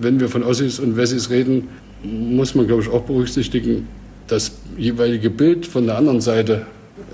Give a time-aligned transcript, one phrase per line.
[0.00, 1.68] wenn wir von Ossis und Wessis reden,
[2.02, 3.86] muss man, glaube ich, auch berücksichtigen,
[4.26, 6.66] das jeweilige Bild von der anderen Seite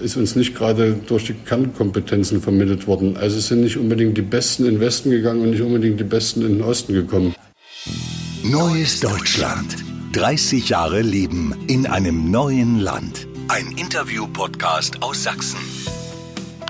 [0.03, 3.17] ist uns nicht gerade durch die Kernkompetenzen vermittelt worden.
[3.17, 6.05] Also es sind nicht unbedingt die Besten in den Westen gegangen und nicht unbedingt die
[6.05, 7.35] Besten in den Osten gekommen.
[8.43, 9.77] Neues Deutschland.
[10.13, 13.27] 30 Jahre Leben in einem neuen Land.
[13.49, 15.59] Ein Interview-Podcast aus Sachsen.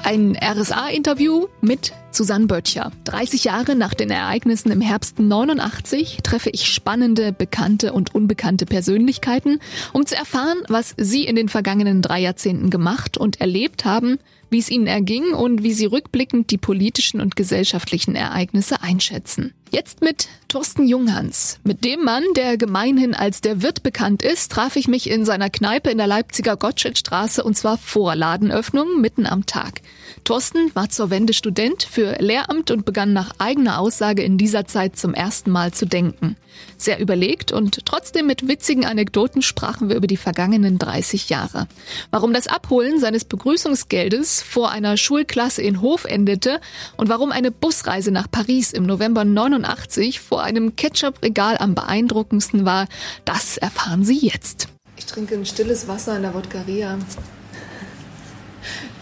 [0.03, 2.93] Ein RSA-Interview mit Susanne Böttcher.
[3.05, 9.61] 30 Jahre nach den Ereignissen im Herbst 89 treffe ich spannende, bekannte und unbekannte Persönlichkeiten,
[9.93, 14.19] um zu erfahren, was sie in den vergangenen drei Jahrzehnten gemacht und erlebt haben,
[14.51, 19.53] wie es ihnen erging und wie sie rückblickend die politischen und gesellschaftlichen Ereignisse einschätzen.
[19.71, 21.59] Jetzt mit Thorsten Junghans.
[21.65, 25.51] Mit dem Mann, der gemeinhin als der Wirt bekannt ist, traf ich mich in seiner
[25.51, 29.83] Kneipe in der Leipziger Gottschedstraße und zwar vor Ladenöffnung mitten am Tag.
[30.23, 34.97] Thorsten war zur Wende Student für Lehramt und begann nach eigener Aussage in dieser Zeit
[34.97, 36.37] zum ersten Mal zu denken.
[36.77, 41.67] Sehr überlegt und trotzdem mit witzigen Anekdoten sprachen wir über die vergangenen 30 Jahre.
[42.11, 46.61] Warum das Abholen seines Begrüßungsgeldes vor einer Schulklasse in Hof endete
[46.97, 52.87] und warum eine Busreise nach Paris im November 89 vor einem Ketchup-Regal am beeindruckendsten war,
[53.25, 54.69] das erfahren Sie jetzt.
[54.97, 56.99] Ich trinke ein stilles Wasser in der Wodkaria.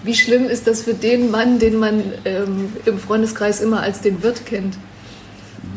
[0.04, 4.22] Wie schlimm ist das für den Mann, den man ähm, im Freundeskreis immer als den
[4.22, 4.76] Wirt kennt?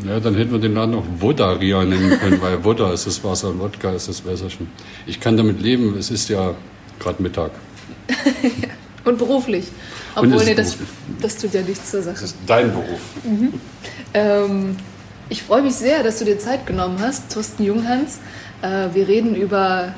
[0.05, 3.49] Ja, dann hätten wir den Laden auch Vodaria nennen können, weil Voda ist das Wasser
[3.49, 4.69] und Wodka ist das Wässerchen.
[5.05, 6.55] Ich kann damit leben, es ist ja
[6.99, 7.51] gerade Mittag.
[9.05, 9.67] und beruflich.
[10.15, 10.77] Obwohl, nee, das,
[11.21, 12.15] das tut ja nichts zur Sache.
[12.15, 12.99] Das ist dein Beruf.
[13.23, 13.53] Mhm.
[14.13, 14.75] Ähm,
[15.29, 18.19] ich freue mich sehr, dass du dir Zeit genommen hast, Thorsten Junghans.
[18.61, 19.93] Äh, wir reden über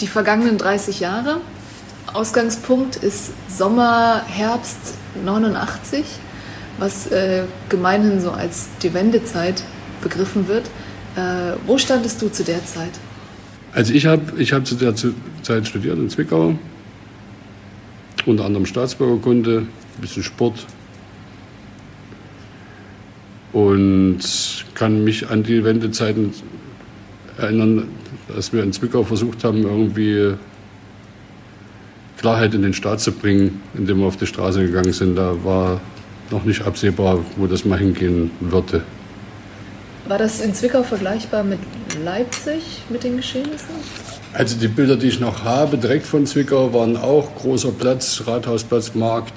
[0.00, 1.40] die vergangenen 30 Jahre.
[2.16, 6.04] Ausgangspunkt ist Sommer, Herbst 89
[6.78, 9.62] was äh, gemeinhin so als die Wendezeit
[10.02, 10.66] begriffen wird.
[11.16, 12.92] Äh, wo standest du zu der Zeit?
[13.72, 16.58] Also ich habe ich hab zu der Zeit studiert in Zwickau,
[18.24, 20.66] unter anderem Staatsbürgerkunde, ein bisschen Sport
[23.52, 24.18] und
[24.74, 26.32] kann mich an die Wendezeiten
[27.38, 27.88] erinnern,
[28.34, 30.34] dass wir in Zwickau versucht haben, irgendwie
[32.18, 35.16] Klarheit in den Staat zu bringen, indem wir auf die Straße gegangen sind.
[35.16, 35.80] Da war
[36.30, 38.82] noch nicht absehbar, wo das mal hingehen würde.
[40.08, 41.58] War das in Zwickau vergleichbar mit
[42.04, 43.74] Leipzig, mit den Geschehnissen?
[44.32, 48.94] Also die Bilder, die ich noch habe, direkt von Zwickau, waren auch großer Platz, Rathausplatz,
[48.94, 49.34] Markt.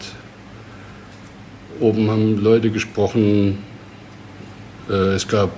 [1.80, 3.60] Oben haben Leute gesprochen.
[4.90, 5.50] Äh, es gab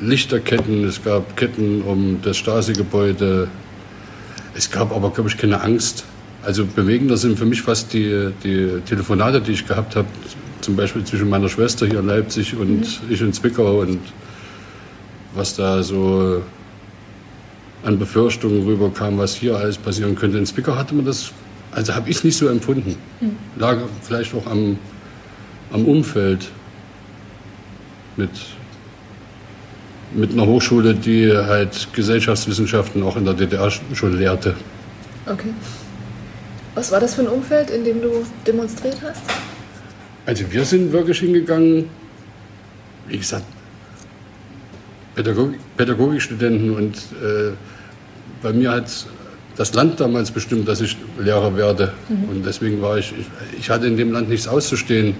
[0.00, 3.48] Lichterketten, es gab Ketten um das Stasi-Gebäude.
[4.54, 6.04] Es gab aber, glaube ich, keine Angst.
[6.42, 10.08] Also bewegender sind für mich fast die, die Telefonate, die ich gehabt habe,
[10.60, 13.10] zum Beispiel zwischen meiner Schwester hier in Leipzig und mhm.
[13.10, 14.00] ich in Zwickau und
[15.34, 16.42] was da so
[17.82, 20.38] an Befürchtungen rüberkam, was hier alles passieren könnte.
[20.38, 21.32] In Zwickau hatte man das,
[21.72, 22.96] also habe ich es nicht so empfunden.
[23.20, 23.36] Mhm.
[23.56, 24.78] Lag vielleicht auch am,
[25.72, 26.50] am Umfeld
[28.16, 28.30] mit,
[30.14, 34.54] mit einer Hochschule, die halt Gesellschaftswissenschaften auch in der DDR schon lehrte.
[35.26, 35.50] Okay.
[36.74, 39.22] Was war das für ein Umfeld, in dem du demonstriert hast?
[40.26, 41.86] Also wir sind wirklich hingegangen,
[43.08, 43.44] wie gesagt,
[45.14, 47.52] Pädagog Pädagogikstudenten und äh,
[48.42, 49.06] bei mir hat
[49.56, 51.92] das Land damals bestimmt, dass ich Lehrer werde.
[52.08, 52.28] Mhm.
[52.30, 53.26] Und deswegen war ich, ich,
[53.58, 55.14] ich, hatte in dem Land nichts auszustehen.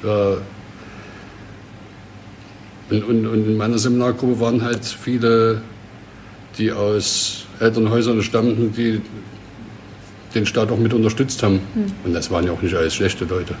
[0.00, 0.42] Für,
[2.92, 5.62] und, und, in meiner Seminargruppe waren halt viele,
[6.58, 9.00] die aus Elternhäusern stammten, die
[10.34, 11.60] den Staat auch mit unterstützt haben.
[11.74, 11.84] Hm.
[12.04, 13.54] Und das waren ja auch nicht alles schlechte Leute.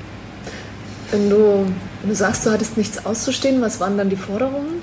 [1.10, 1.66] Wenn du,
[2.06, 4.80] du sagst, du hattest nichts auszustehen, was waren dann die Forderungen?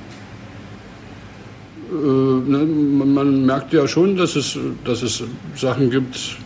[1.92, 5.24] Äh, ne, man, man, merkt ja schon, dass es, dass es
[5.56, 6.38] Sachen gibt,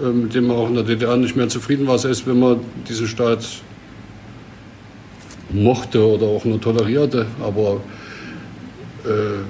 [0.00, 2.60] äh, mit denen man auch in der DDR nicht mehr zufrieden war, selbst wenn man
[2.88, 3.44] diesen Staat
[5.54, 7.26] mochte oder auch nur tolerierte.
[7.42, 7.80] Aber
[9.04, 9.42] äh,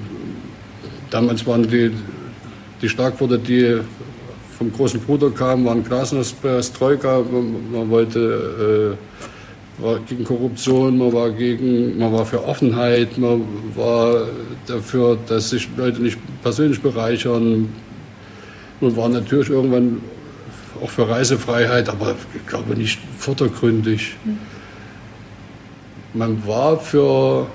[1.09, 1.91] damals waren die,
[2.81, 3.79] die Schlagworte, die
[4.57, 11.31] vom großen Bruder kam, waren Glasnost-Perestroika, man, man wollte äh, war gegen Korruption, man war
[11.31, 13.43] gegen, man war für Offenheit, man
[13.75, 14.27] war
[14.67, 17.67] dafür, dass sich Leute nicht persönlich bereichern.
[18.79, 20.01] Man war natürlich irgendwann
[20.81, 24.15] auch für Reisefreiheit, aber ich glaube nicht vordergründig.
[24.23, 24.37] Mhm.
[26.15, 27.47] Man war für,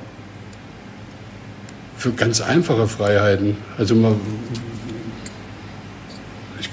[1.96, 3.56] für ganz einfache Freiheiten.
[3.78, 4.20] Also man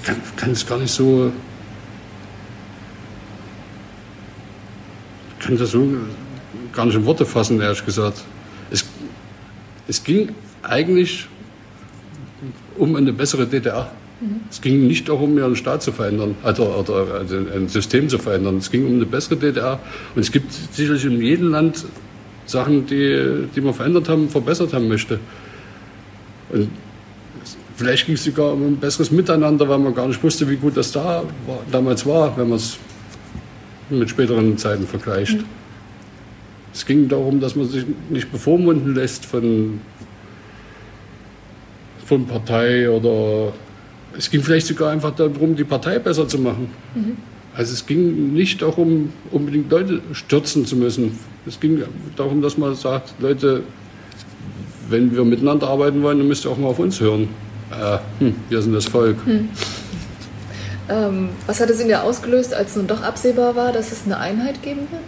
[0.04, 1.32] kann, kann es gar nicht so.
[5.48, 5.88] kann das so
[6.74, 8.22] gar nicht in Worte fassen, ehrlich gesagt.
[8.70, 8.84] Es,
[9.86, 11.26] es ging eigentlich
[12.76, 13.90] um eine bessere DDR.
[14.20, 14.40] Mhm.
[14.50, 18.56] Es ging nicht darum, ihren Staat zu verändern oder, oder also ein System zu verändern.
[18.58, 19.78] Es ging um eine bessere DDR.
[20.14, 21.84] Und es gibt sicherlich in jedem Land
[22.46, 25.20] Sachen, die, die man verändert haben, verbessert haben möchte.
[26.50, 26.70] Und
[27.76, 30.76] vielleicht ging es sogar um ein besseres Miteinander, weil man gar nicht wusste, wie gut
[30.76, 32.78] das da war, damals war, wenn man es
[33.90, 35.38] mit späteren Zeiten vergleicht.
[35.38, 35.44] Mhm.
[36.72, 39.80] Es ging darum, dass man sich nicht bevormunden lässt von,
[42.06, 43.52] von Partei oder
[44.16, 46.70] es ging vielleicht sogar einfach darum, die Partei besser zu machen.
[46.94, 47.16] Mhm.
[47.54, 51.18] Also es ging nicht darum, unbedingt Leute stürzen zu müssen.
[51.46, 51.82] Es ging
[52.16, 53.62] darum, dass man sagt, Leute,
[54.88, 57.28] wenn wir miteinander arbeiten wollen, dann müsst ihr auch mal auf uns hören.
[57.70, 59.16] Äh, hm, wir sind das Volk.
[59.24, 59.48] Hm.
[60.88, 64.18] Ähm, was hat es in dir ausgelöst, als nun doch absehbar war, dass es eine
[64.18, 65.02] Einheit geben wird?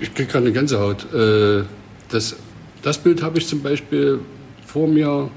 [0.00, 1.12] Ich kriege gerade eine Gänsehaut.
[1.14, 1.62] Äh,
[2.10, 2.36] das,
[2.82, 4.20] das Bild habe ich zum Beispiel
[4.66, 5.30] vor mir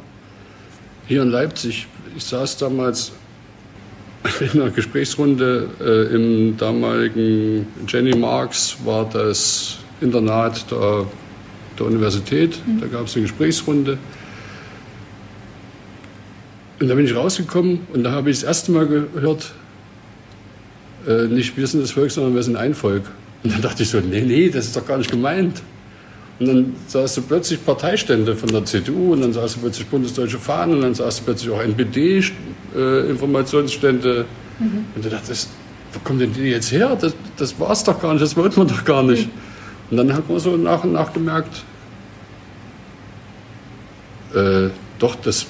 [1.11, 1.87] hier in Leipzig.
[2.15, 3.11] Ich saß damals
[4.39, 11.05] in einer Gesprächsrunde äh, im damaligen Jenny Marx war das Internat der,
[11.77, 12.57] der Universität.
[12.65, 12.79] Mhm.
[12.79, 13.97] Da gab es eine Gesprächsrunde.
[16.79, 19.51] Und da bin ich rausgekommen und da habe ich das erste Mal gehört,
[21.07, 23.03] äh, nicht wir sind das Volk, sondern wir sind ein Volk.
[23.43, 25.61] Und dann dachte ich so, nee, nee, das ist doch gar nicht gemeint.
[26.41, 30.39] Und dann sahst du plötzlich Parteistände von der CDU und dann sahst du plötzlich Bundesdeutsche
[30.39, 34.25] Fahnen und dann sahst du plötzlich auch NPD-Informationsstände.
[34.59, 34.85] Äh, mhm.
[34.95, 35.49] Und du dachtest,
[35.93, 36.97] wo kommen denn die jetzt her?
[36.99, 39.27] Das, das war es doch gar nicht, das wollten wir doch gar nicht.
[39.27, 39.31] Mhm.
[39.91, 41.63] Und dann hat man so nach und nach gemerkt,
[44.33, 45.45] äh, doch, das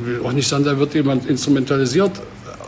[0.00, 2.12] will auch nicht sagen, da wird jemand instrumentalisiert.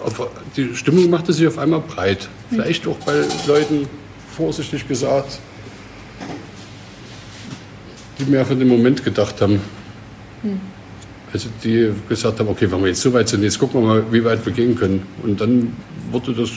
[0.05, 2.29] Aber die Stimmung machte sich auf einmal breit.
[2.51, 2.57] Mhm.
[2.57, 3.87] Vielleicht auch bei Leuten,
[4.35, 5.39] vorsichtig gesagt,
[8.21, 9.61] die mehr für den Moment gedacht haben.
[10.43, 10.61] Hm.
[11.33, 14.05] Also die gesagt haben, okay, wenn wir jetzt so weit sind, jetzt gucken wir mal,
[14.13, 15.03] wie weit wir gehen können.
[15.23, 15.73] Und dann
[16.11, 16.51] wurde das,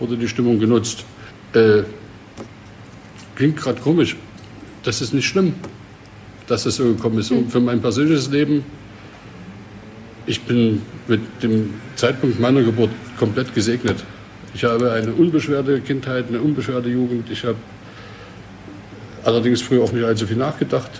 [0.00, 1.04] wurde die Stimmung genutzt.
[1.54, 1.82] Äh,
[3.36, 4.16] klingt gerade komisch.
[4.82, 5.54] Das ist nicht schlimm,
[6.48, 7.30] dass das so gekommen ist.
[7.30, 7.38] Hm.
[7.38, 8.64] Und für mein persönliches Leben,
[10.26, 14.04] ich bin mit dem Zeitpunkt meiner Geburt komplett gesegnet.
[14.54, 17.30] Ich habe eine unbeschwerte Kindheit, eine unbeschwerte Jugend.
[17.30, 17.56] Ich habe
[19.24, 20.90] allerdings früher auch nicht allzu viel nachgedacht.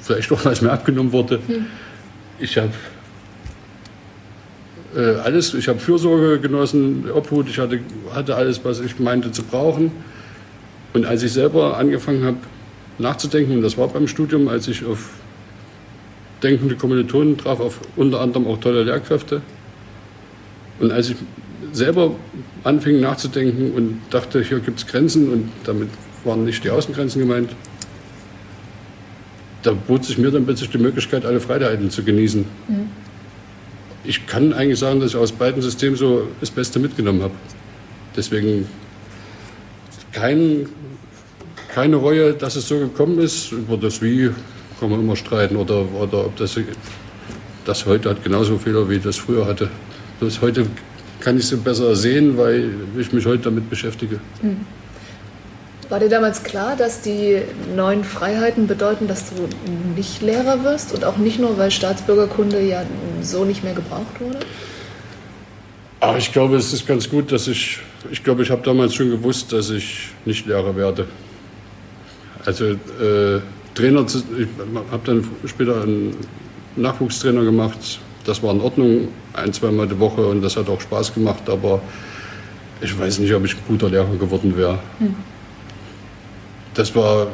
[0.00, 1.40] Vielleicht auch, weil es mir abgenommen wurde.
[1.46, 1.66] Hm.
[2.38, 2.72] Ich habe
[4.96, 7.80] äh, alles, ich habe Fürsorge genossen, Obhut, ich hatte,
[8.14, 9.92] hatte alles, was ich meinte zu brauchen.
[10.92, 12.36] Und als ich selber angefangen habe
[12.98, 15.10] nachzudenken, und das war beim Studium, als ich auf
[16.42, 19.42] denkende Kommilitonen traf, auf unter anderem auch tolle Lehrkräfte.
[20.78, 21.16] Und als ich
[21.72, 22.14] selber
[22.62, 25.88] anfing nachzudenken und dachte, hier gibt es Grenzen und damit
[26.24, 27.50] waren nicht die Außengrenzen gemeint.
[29.62, 32.44] Da bot sich mir dann plötzlich die Möglichkeit, alle Freiheiten zu genießen.
[32.68, 32.88] Mhm.
[34.04, 37.34] Ich kann eigentlich sagen, dass ich aus beiden Systemen so das Beste mitgenommen habe.
[38.14, 38.66] Deswegen
[40.12, 40.66] kein,
[41.68, 43.52] keine Reue, dass es so gekommen ist.
[43.52, 44.30] Über das Wie
[44.78, 46.58] kann man immer streiten oder, oder ob das,
[47.64, 49.70] das heute hat genauso Fehler, wie das früher hatte.
[50.20, 50.66] Das heute
[51.20, 54.20] kann ich sie besser sehen, weil ich mich heute damit beschäftige.
[54.42, 54.58] Hm.
[55.90, 57.42] War dir damals klar, dass die
[57.76, 59.48] neuen Freiheiten bedeuten, dass du
[59.96, 62.84] nicht Lehrer wirst und auch nicht nur, weil Staatsbürgerkunde ja
[63.20, 64.38] so nicht mehr gebraucht wurde?
[66.00, 67.80] Aber ich glaube, es ist ganz gut, dass ich,
[68.10, 71.06] ich glaube, ich habe damals schon gewusst, dass ich nicht Lehrer werde.
[72.44, 73.40] Also äh,
[73.74, 74.48] Trainer, ich
[74.90, 76.16] habe dann später einen
[76.76, 81.14] Nachwuchstrainer gemacht, das war in Ordnung, ein, zweimal die Woche und das hat auch Spaß
[81.14, 81.80] gemacht, aber
[82.80, 84.78] ich weiß nicht, ob ich ein guter Lehrer geworden wäre.
[84.98, 85.14] Hm.
[86.74, 87.28] Das war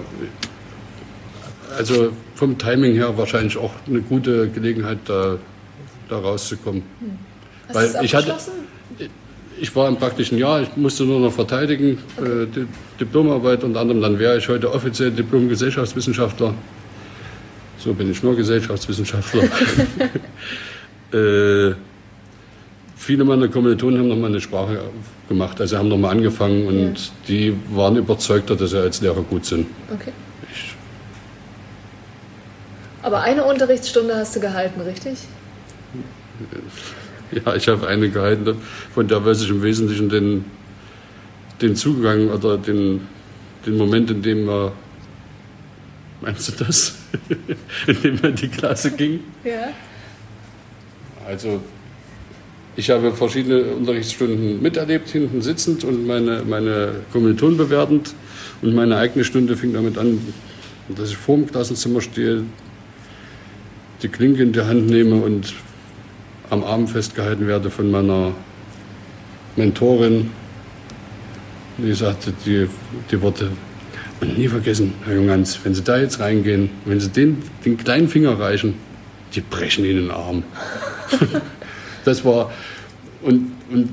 [1.76, 5.38] also vom Timing her wahrscheinlich auch eine gute Gelegenheit, da,
[6.08, 6.82] da rauszukommen.
[7.00, 7.18] Hm.
[7.72, 8.36] Weil ich hatte,
[9.60, 12.42] ich war im praktischen Jahr, ich musste nur noch verteidigen, okay.
[12.42, 12.66] äh, die
[12.98, 16.54] Diplomarbeit unter anderem, dann wäre ich heute offiziell Diplom-Gesellschaftswissenschaftler.
[17.78, 19.44] So bin ich nur Gesellschaftswissenschaftler.
[21.12, 21.74] Äh,
[23.00, 24.78] viele meiner Kommilitonen haben nochmal eine Sprache
[25.28, 27.12] gemacht, also haben nochmal angefangen und ja.
[27.28, 29.66] die waren überzeugter, dass sie als Lehrer gut sind.
[29.92, 30.12] Okay.
[30.52, 30.74] Ich,
[33.02, 35.18] Aber eine Unterrichtsstunde hast du gehalten, richtig?
[37.32, 38.56] Ja, ich habe eine gehalten,
[38.92, 40.44] von der weiß ich im Wesentlichen den,
[41.62, 43.06] den Zugang oder den,
[43.64, 44.72] den Moment, in dem man,
[46.20, 46.96] meinst du das?
[47.86, 49.20] in dem man in die Klasse ging?
[49.44, 49.68] Ja.
[51.24, 51.62] Also
[52.76, 58.14] ich habe verschiedene Unterrichtsstunden miterlebt, hinten sitzend und meine, meine Kommilitonen bewertend.
[58.62, 60.20] Und meine eigene Stunde fing damit an,
[60.88, 62.44] dass ich vor dem Klassenzimmer stehe,
[64.02, 65.54] die Klinke in die Hand nehme und
[66.48, 68.32] am Arm festgehalten werde von meiner
[69.56, 70.30] Mentorin.
[71.78, 72.68] Die sagte die,
[73.10, 73.50] die Worte,
[74.20, 78.08] und nie vergessen, Herr Jungans, wenn Sie da jetzt reingehen, wenn Sie den, den kleinen
[78.08, 78.74] Finger reichen,
[79.34, 80.42] die brechen Ihnen den Arm.
[82.04, 82.50] das war,
[83.22, 83.90] und, und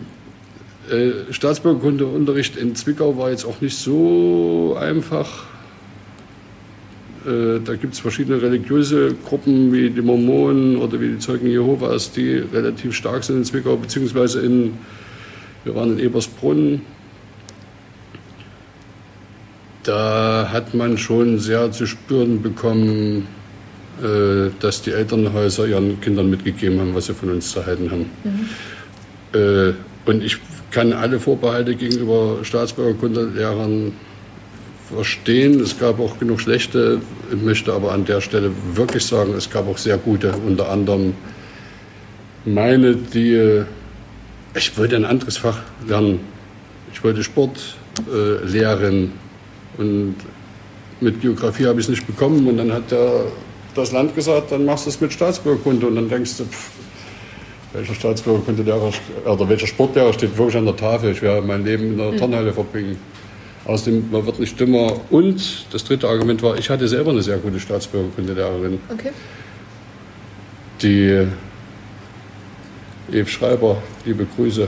[0.89, 5.45] äh, Staatsbürgerkundeunterricht in Zwickau war jetzt auch nicht so einfach.
[7.25, 12.11] Äh, da gibt es verschiedene religiöse Gruppen wie die Mormonen oder wie die Zeugen Jehovas,
[12.11, 14.73] die relativ stark sind in Zwickau, beziehungsweise in,
[15.65, 16.81] wir waren in Ebersbrunn,
[19.83, 23.27] da hat man schon sehr zu spüren bekommen,
[24.59, 28.09] dass die Elternhäuser ihren Kindern mitgegeben haben, was sie von uns zu halten haben.
[28.23, 29.39] Mhm.
[29.39, 29.73] Äh,
[30.05, 30.37] und ich
[30.71, 33.93] kann alle Vorbehalte gegenüber Staatsbürgerkundelehrern
[34.93, 35.59] verstehen.
[35.59, 37.01] Es gab auch genug schlechte.
[37.31, 41.13] Ich möchte aber an der Stelle wirklich sagen, es gab auch sehr gute, unter anderem
[42.45, 43.65] meine, die
[44.57, 46.19] ich wollte ein anderes Fach lernen.
[46.91, 47.75] Ich wollte Sport
[48.11, 49.11] äh, lehren
[49.77, 50.15] und
[50.99, 52.47] mit Geografie habe ich es nicht bekommen.
[52.47, 53.25] Und dann hat der,
[53.77, 55.87] das Land gesagt, dann machst du es mit Staatsbürgerkunde.
[55.87, 56.71] Und dann denkst du, pff,
[57.73, 58.91] welcher Staatsbürgerkundelehrer
[59.25, 61.11] oder welcher Sportlehrer steht wirklich an der Tafel.
[61.11, 62.17] Ich werde mein Leben in der mhm.
[62.17, 62.97] Turnhalle verbringen.
[63.65, 64.99] Außerdem, man wird nicht dümmer.
[65.09, 68.79] Und das dritte Argument war, ich hatte selber eine sehr gute Staatsbürgerkundelehrerin.
[68.91, 69.11] Okay.
[70.81, 71.27] Die
[73.11, 74.67] Eve Schreiber, liebe Grüße.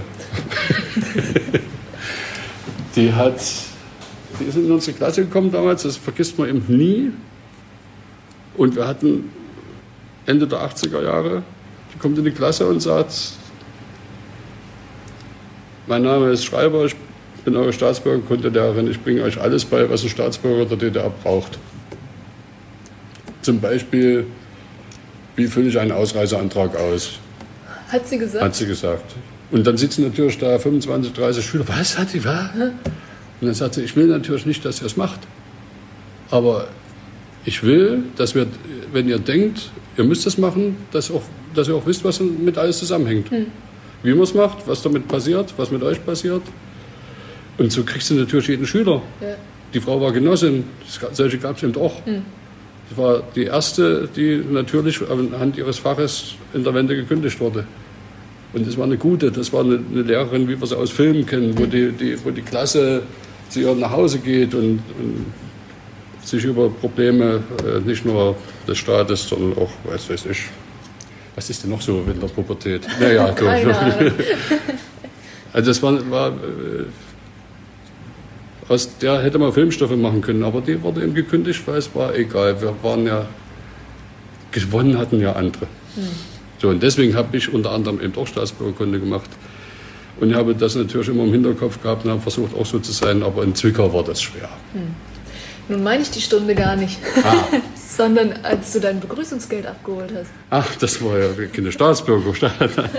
[2.96, 3.42] die hat
[4.40, 7.12] die ist in unsere Klasse gekommen damals, das vergisst man eben nie.
[8.60, 9.32] Und wir hatten
[10.26, 11.44] Ende der 80er Jahre,
[11.94, 13.14] die kommt in die Klasse und sagt,
[15.88, 16.96] mein Name ist Schreiber, ich
[17.46, 21.58] bin eure Staatsbürgerkundelehrerin, ich bringe euch alles bei, was ein Staatsbürger der DDR braucht.
[23.44, 24.26] Zum Beispiel,
[25.38, 27.12] wie fülle ich einen Ausreiseantrag aus?
[27.88, 28.44] Hat sie gesagt?
[28.44, 29.16] Hat sie gesagt.
[29.52, 31.64] Und dann sitzen natürlich da 25, 30 Schüler.
[31.66, 32.26] Was hat die?
[32.26, 32.50] Was?
[32.54, 32.74] Und
[33.40, 35.22] dann sagt sie, ich will natürlich nicht, dass ihr es macht.
[36.30, 36.68] Aber
[37.46, 38.48] ich will, dass wir,
[38.92, 42.58] wenn ihr denkt, ihr müsst es machen, dass, auch, dass ihr auch wisst, was mit
[42.58, 43.30] alles zusammenhängt.
[43.32, 43.48] Hm.
[44.04, 46.42] Wie man es macht, was damit passiert, was mit euch passiert.
[47.58, 49.02] Und so kriegst du natürlich jeden Schüler.
[49.20, 49.36] Ja.
[49.74, 50.64] Die Frau war Genossin,
[51.12, 52.06] solche gab es eben auch.
[52.06, 52.24] Hm.
[52.90, 57.66] Das war die erste, die natürlich anhand ihres Faches in der Wende gekündigt wurde.
[58.52, 61.26] Und das war eine gute, das war eine, eine Lehrerin, wie wir sie aus Filmen
[61.26, 63.04] kennen, wo die, die, wo die Klasse
[63.50, 65.26] zu ihr nach Hause geht und, und
[66.24, 68.36] sich über Probleme äh, nicht nur
[68.68, 70.44] des Staates, sondern auch, weiß weiß ich,
[71.36, 72.88] was ist denn noch so in der Pubertät?
[73.00, 73.48] Naja, so.
[75.54, 76.86] also das war, war äh,
[78.70, 82.16] aus der hätte man Filmstoffe machen können, aber die wurde eben gekündigt, weil es war
[82.16, 82.62] egal.
[82.62, 83.26] Wir waren ja,
[84.52, 85.66] gewonnen hatten ja andere.
[85.96, 86.04] Hm.
[86.60, 89.30] So, und deswegen habe ich unter anderem eben auch Staatsbürgerkunde gemacht.
[90.20, 92.92] Und ich habe das natürlich immer im Hinterkopf gehabt und habe versucht auch so zu
[92.92, 94.50] sein, aber in Zwickau war das schwer.
[94.74, 94.94] Hm.
[95.70, 97.36] Nun meine ich die Stunde gar nicht, ah.
[97.98, 100.32] sondern als du dein Begrüßungsgeld abgeholt hast.
[100.50, 102.56] Ach, das war ja keine Staatsbürgerstunde.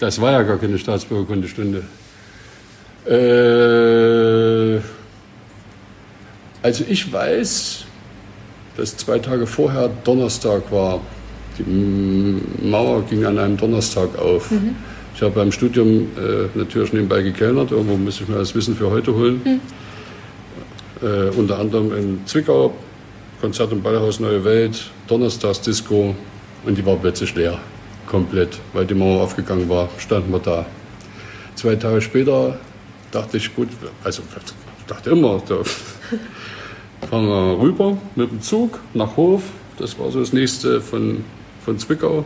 [0.00, 1.84] Das war ja gar keine Staatsbürgerkundestunde.
[3.06, 4.80] Äh,
[6.62, 7.84] also ich weiß,
[8.76, 11.00] dass zwei Tage vorher Donnerstag war.
[11.58, 14.50] Die Mauer ging an einem Donnerstag auf.
[14.50, 14.74] Mhm.
[15.14, 18.90] Ich habe beim Studium äh, natürlich nebenbei gekellnert, irgendwo muss ich mir das Wissen für
[18.90, 19.40] heute holen.
[19.44, 19.60] Hm.
[21.02, 22.72] Äh, unter anderem in Zwickau,
[23.40, 26.14] Konzert im Ballhaus Neue Welt, Donnerstagsdisco
[26.64, 27.58] und die war plötzlich leer,
[28.06, 30.66] komplett, weil die Mauer aufgegangen war, standen wir da.
[31.54, 32.58] Zwei Tage später
[33.10, 33.68] dachte ich, gut,
[34.04, 35.56] also ich dachte immer, da
[37.08, 39.42] fahren wir rüber mit dem Zug nach Hof,
[39.78, 41.24] das war so das nächste von,
[41.64, 42.24] von Zwickau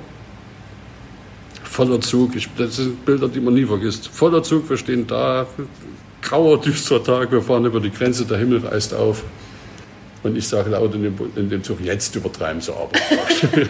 [1.70, 2.36] voller Zug.
[2.36, 4.08] Ich, das sind Bilder, die man nie vergisst.
[4.08, 5.46] Voller Zug, wir stehen da,
[6.22, 9.24] grauer, düsterer Tag, wir fahren über die Grenze, der Himmel reißt auf.
[10.22, 12.90] Und ich sage laut in dem, in dem Zug, jetzt übertreiben sie aber.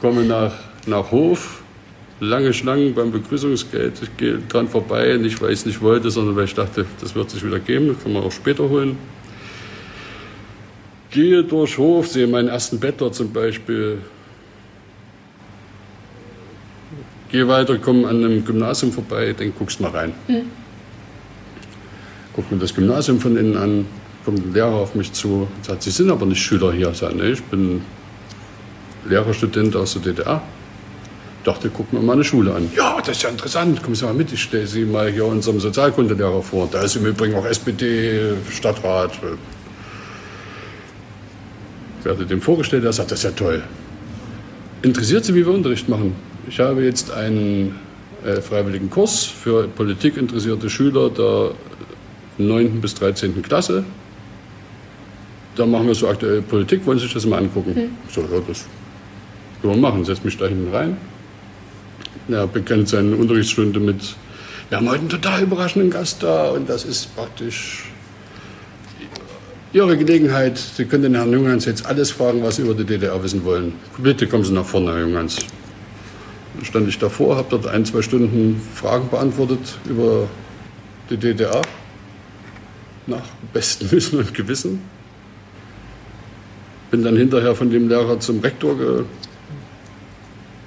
[0.00, 0.52] Komme nach,
[0.86, 1.62] nach Hof,
[2.20, 4.02] lange Schlangen beim Begrüßungsgeld.
[4.02, 7.14] Ich gehe dran vorbei, nicht weil ich es nicht wollte, sondern weil ich dachte, das
[7.14, 8.98] wird sich wieder geben, das kann man auch später holen.
[11.10, 13.98] Gehe durch Hof, sehe meinen ersten Bettler zum Beispiel,
[17.32, 20.12] Geh weiter, komm an einem Gymnasium vorbei, dann guckst mal rein.
[20.26, 20.59] Mhm.
[22.34, 23.86] Guck mir das Gymnasium von innen an,
[24.24, 26.90] kommt ein Lehrer auf mich zu und sagt, Sie sind aber nicht Schüler hier.
[26.90, 27.82] Ich nee, ich bin
[29.08, 30.42] Lehrerstudent aus der DDR.
[31.44, 32.70] dachte, guck mir mal eine Schule an.
[32.76, 35.58] Ja, das ist ja interessant, kommen Sie mal mit, ich stelle Sie mal hier unserem
[35.58, 36.68] Sozialkundelehrer vor.
[36.70, 39.12] Da ist im Übrigen auch SPD-Stadtrat.
[41.98, 43.62] Ich werde dem vorgestellt, er sagt, das ist ja toll.
[44.82, 46.14] Interessiert Sie, wie wir Unterricht machen?
[46.48, 47.74] Ich habe jetzt einen
[48.24, 51.52] äh, freiwilligen Kurs für politikinteressierte Schüler der
[52.46, 52.80] 9.
[52.80, 53.42] bis 13.
[53.42, 53.84] Klasse.
[55.56, 57.74] Da machen wir so aktuelle Politik, wollen Sie sich das mal angucken?
[57.74, 57.90] Hm.
[58.08, 58.66] So, ja, das
[59.60, 60.96] können wir machen, setze mich da hinten rein.
[62.28, 64.14] Er begann seine Unterrichtsstunde mit,
[64.68, 67.84] wir haben heute einen total überraschenden Gast da und das ist praktisch
[69.72, 70.58] Ihre Gelegenheit.
[70.58, 73.74] Sie können den Herrn Junghans jetzt alles fragen, was Sie über die DDR wissen wollen.
[73.98, 75.36] Bitte kommen Sie nach vorne, Herr Junghans.
[76.54, 80.28] Dann stand ich davor, habe dort ein, zwei Stunden Fragen beantwortet über
[81.08, 81.62] die DDR
[83.06, 84.82] nach bestem Wissen und Gewissen.
[86.90, 89.04] Bin dann hinterher von dem Lehrer zum Rektor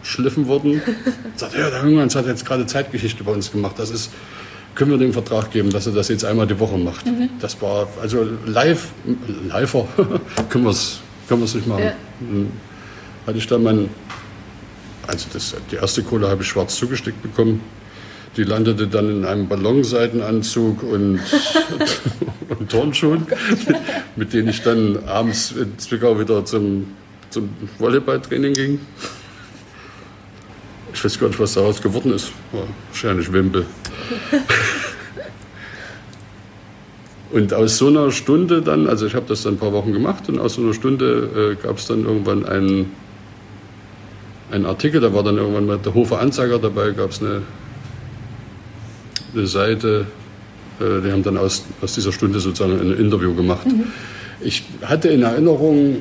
[0.01, 0.81] geschliffen worden.
[1.35, 3.77] Sagt, ja, der Junghans hat jetzt gerade Zeitgeschichte bei uns gemacht.
[3.77, 4.11] Das ist,
[4.75, 7.05] können wir dem Vertrag geben, dass er das jetzt einmal die Woche macht.
[7.05, 7.29] Mhm.
[7.41, 8.89] Das war, also live,
[9.49, 9.87] liver,
[10.49, 11.83] können wir es können nicht machen.
[11.83, 11.93] Ja.
[12.19, 12.51] Dann
[13.25, 13.89] hatte ich dann mein,
[15.07, 17.61] also das, die erste Kohle habe ich schwarz zugesteckt bekommen.
[18.35, 21.19] Die landete dann in einem Ballonseitenanzug und,
[22.59, 23.27] und Turnschuhen,
[23.67, 23.77] mit,
[24.15, 26.87] mit, denen ich dann abends in Zwickau wieder zum,
[27.29, 28.79] zum Volleyballtraining ging.
[30.93, 32.31] Ich weiß gar nicht, was daraus geworden ist.
[32.51, 33.65] War wahrscheinlich Wimpel.
[37.31, 40.27] und aus so einer Stunde dann, also ich habe das dann ein paar Wochen gemacht
[40.29, 42.91] und aus so einer Stunde äh, gab es dann irgendwann einen,
[44.51, 47.43] einen Artikel, da war dann irgendwann mal der Hofer Anzeiger dabei, gab es eine
[49.45, 50.05] Seite,
[50.79, 53.65] äh, die haben dann aus, aus dieser Stunde sozusagen ein Interview gemacht.
[53.65, 53.85] Mhm.
[54.41, 55.97] Ich hatte in Erinnerung,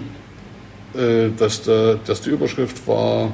[0.94, 3.32] äh, dass, da, dass die Überschrift war,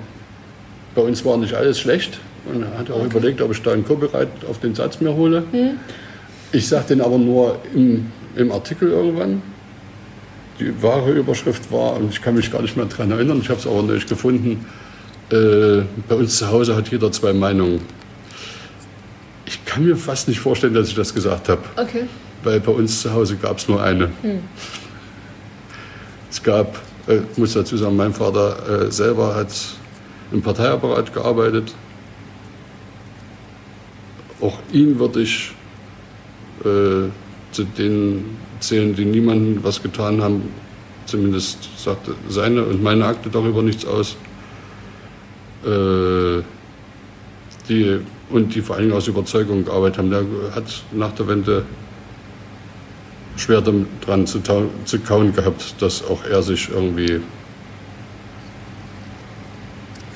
[0.94, 2.18] bei uns war nicht alles schlecht.
[2.52, 3.06] Und er hat auch okay.
[3.06, 5.42] überlegt, ob ich da ein Copyright auf den Satz mir hole.
[5.52, 5.78] Mhm.
[6.52, 9.42] Ich sage den aber nur im, im Artikel irgendwann.
[10.58, 13.60] Die wahre Überschrift war, und ich kann mich gar nicht mehr daran erinnern, ich habe
[13.60, 14.64] es aber nicht gefunden,
[15.30, 17.80] äh, bei uns zu Hause hat jeder zwei Meinungen.
[19.48, 21.62] Ich kann mir fast nicht vorstellen, dass ich das gesagt habe.
[21.76, 22.02] Okay.
[22.42, 24.10] Weil bei uns zu Hause gab es nur eine.
[24.20, 24.40] Hm.
[26.30, 29.48] Es gab, äh, ich muss dazu sagen, mein Vater äh, selber hat
[30.32, 31.72] im Parteiapparat gearbeitet.
[34.42, 35.54] Auch ihn würde ich
[36.60, 37.08] äh,
[37.50, 40.42] zu denen zählen, die niemandem was getan haben.
[41.06, 44.14] Zumindest sagte seine und meine Akte darüber nichts aus.
[45.64, 46.42] Äh,
[47.70, 50.10] die, und die vor allem aus Überzeugung gearbeitet haben.
[50.10, 51.64] Der hat nach der Wende
[53.36, 54.40] schwer dran zu,
[54.84, 57.20] zu kauen gehabt, dass auch er sich irgendwie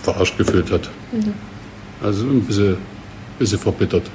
[0.03, 0.91] verarscht gefühlt hat.
[1.13, 1.35] Mhm.
[2.03, 2.77] Also ein bisschen,
[3.39, 4.11] bisschen verbittert.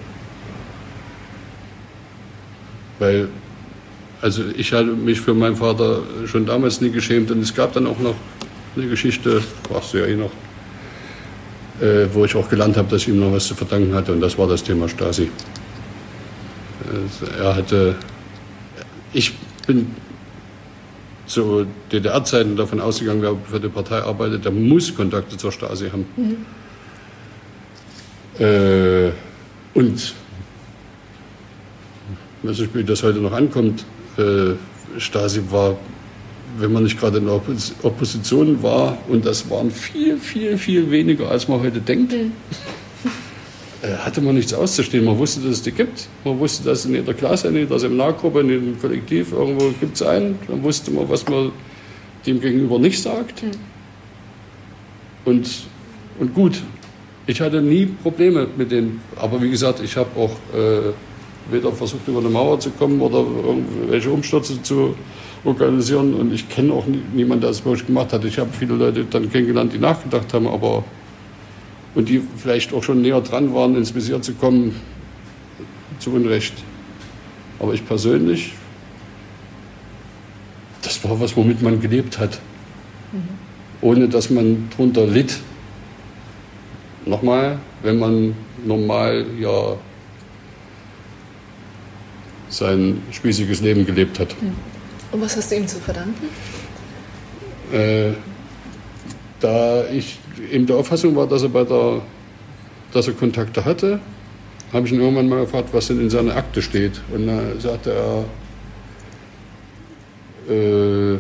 [3.00, 3.30] Weil,
[4.22, 7.88] also ich hatte mich für meinen Vater schon damals nie geschämt und es gab dann
[7.88, 8.16] auch noch
[8.76, 10.32] eine Geschichte, warst du ja eh noch,
[11.82, 14.22] äh, wo ich auch gelernt habe, dass ich ihm noch was zu verdanken hatte und
[14.22, 15.30] das war das Thema Stasi.
[16.92, 17.96] Also er hatte,
[19.14, 19.34] ich
[19.66, 19.88] bin
[21.28, 26.06] zu DDR-Zeiten davon ausgegangen, wer für die Partei arbeitet, der muss Kontakte zur Stasi haben.
[26.16, 26.46] Mhm.
[28.40, 29.12] Äh,
[29.74, 30.16] und
[32.44, 33.86] weiß nicht, wie das heute noch ankommt,
[34.18, 34.54] äh,
[35.00, 35.78] Stasi war,
[36.60, 37.42] wenn man nicht gerade in der
[37.84, 42.14] Opposition war, und das waren viel, viel, viel weniger, als man heute denkt.
[42.14, 42.32] Mhm.
[44.04, 45.06] Hatte man nichts auszustehen.
[45.06, 46.08] Man wusste, dass es die gibt.
[46.26, 50.02] Man wusste, dass in jeder Klasse, in jeder Seminargruppe, in jedem Kollektiv irgendwo gibt es
[50.02, 50.40] einen.
[50.48, 51.52] Dann wusste man, was man
[52.26, 53.44] dem gegenüber nicht sagt.
[53.44, 53.52] Mhm.
[55.26, 55.50] Und,
[56.20, 56.62] und gut,
[57.28, 59.02] ich hatte nie Probleme mit denen.
[59.18, 60.94] Aber wie gesagt, ich habe auch äh,
[61.52, 64.96] weder versucht, über eine Mauer zu kommen oder irgendwelche Umstürze zu
[65.44, 66.14] organisieren.
[66.14, 68.26] Und ich kenne auch niemanden, der es wirklich gemacht hat.
[68.26, 70.84] Ich habe viele Leute dann kennengelernt, die nachgedacht haben, aber
[71.96, 74.76] und die vielleicht auch schon näher dran waren, ins Visier zu kommen,
[75.98, 76.54] zu Unrecht.
[77.60, 78.54] Aber ich persönlich,
[80.84, 82.40] das war was, womit man gelebt hat,
[83.12, 83.30] mhm.
[83.82, 85.40] ohne dass man darunter litt.
[87.08, 89.78] Nochmal, wenn man normal ja
[92.50, 94.40] sein spießiges Leben gelebt hat.
[94.40, 94.77] Mhm.
[95.12, 96.28] Und was hast du ihm zu verdanken?
[97.72, 98.12] Äh,
[99.40, 100.20] da ich
[100.52, 102.02] eben der Auffassung war, dass er bei der,
[102.94, 104.00] dass er Kontakte hatte,
[104.74, 107.02] habe ich ihn irgendwann mal gefragt, was denn in seiner Akte steht.
[107.14, 107.94] Und dann sagte
[110.48, 111.20] er, äh,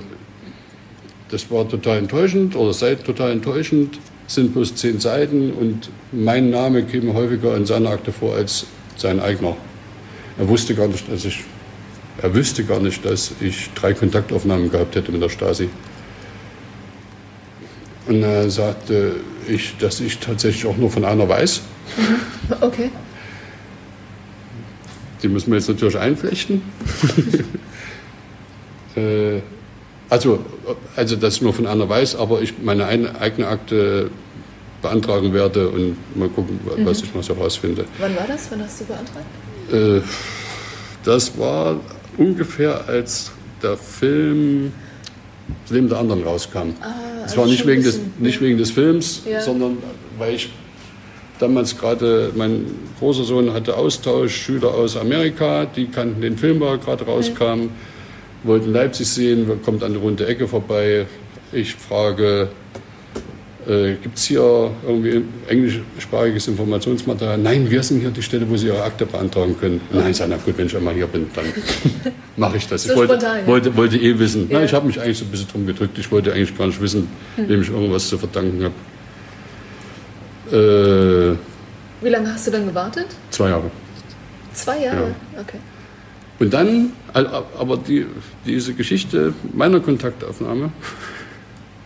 [1.29, 3.99] das war total enttäuschend oder sei total enttäuschend.
[4.27, 8.65] sind bloß zehn Seiten und mein Name käme häufiger in seiner Akte vor als
[8.97, 9.55] sein eigener.
[10.37, 11.45] Er wusste gar nicht, dass ich,
[12.21, 15.69] er wüsste gar nicht, dass ich drei Kontaktaufnahmen gehabt hätte mit der Stasi.
[18.07, 21.61] Und er sagte ich, dass ich tatsächlich auch nur von einer weiß.
[21.97, 22.55] Mhm.
[22.61, 22.91] Okay.
[25.21, 26.61] Die müssen wir jetzt natürlich einflechten.
[28.95, 29.41] äh,
[30.09, 30.45] also,
[30.95, 34.09] also, dass ich nur von einer weiß, aber ich meine eigene Akte
[34.81, 37.07] beantragen werde und mal gucken, was mhm.
[37.07, 37.85] ich mal so rausfinde.
[37.99, 38.49] Wann war das?
[38.51, 39.25] Wann hast du beantragt?
[39.71, 40.01] Äh,
[41.03, 41.79] das war
[42.17, 44.71] ungefähr, als der Film
[45.63, 46.73] Das Leben der anderen rauskam.
[46.81, 49.41] Ah, es also war nicht wegen, des, nicht wegen des Films, ja.
[49.41, 49.77] sondern
[50.17, 50.49] weil ich
[51.39, 52.65] damals gerade, mein
[52.99, 57.59] großer Sohn hatte Austausch, Schüler aus Amerika, die kannten den Film, der gerade rauskam.
[57.59, 57.69] Mhm
[58.43, 61.05] wollten Leipzig sehen, kommt an die runde Ecke vorbei.
[61.51, 62.49] Ich frage,
[63.67, 67.37] äh, gibt es hier irgendwie englischsprachiges Informationsmaterial?
[67.37, 69.81] Nein, wir sind hier die Stelle, wo Sie Ihre Akte beantragen können.
[69.91, 71.45] Nein, sage, na gut, wenn ich einmal hier bin, dann
[72.37, 72.83] mache ich das.
[72.83, 74.49] So ich wollte, spontan, wollte, wollte, eh wissen.
[74.49, 74.59] Ja.
[74.59, 75.97] Na, ich habe mich eigentlich so ein bisschen drum gedrückt.
[75.97, 77.49] Ich wollte eigentlich gar nicht wissen, hm.
[77.49, 78.73] wem ich irgendwas zu verdanken habe.
[80.55, 81.35] Äh,
[82.01, 83.07] Wie lange hast du dann gewartet?
[83.31, 83.69] Zwei Jahre.
[84.53, 85.13] Zwei Jahre?
[85.35, 85.41] Ja.
[85.41, 85.59] Okay.
[86.39, 88.05] Und dann, aber die,
[88.45, 90.71] diese Geschichte meiner Kontaktaufnahme,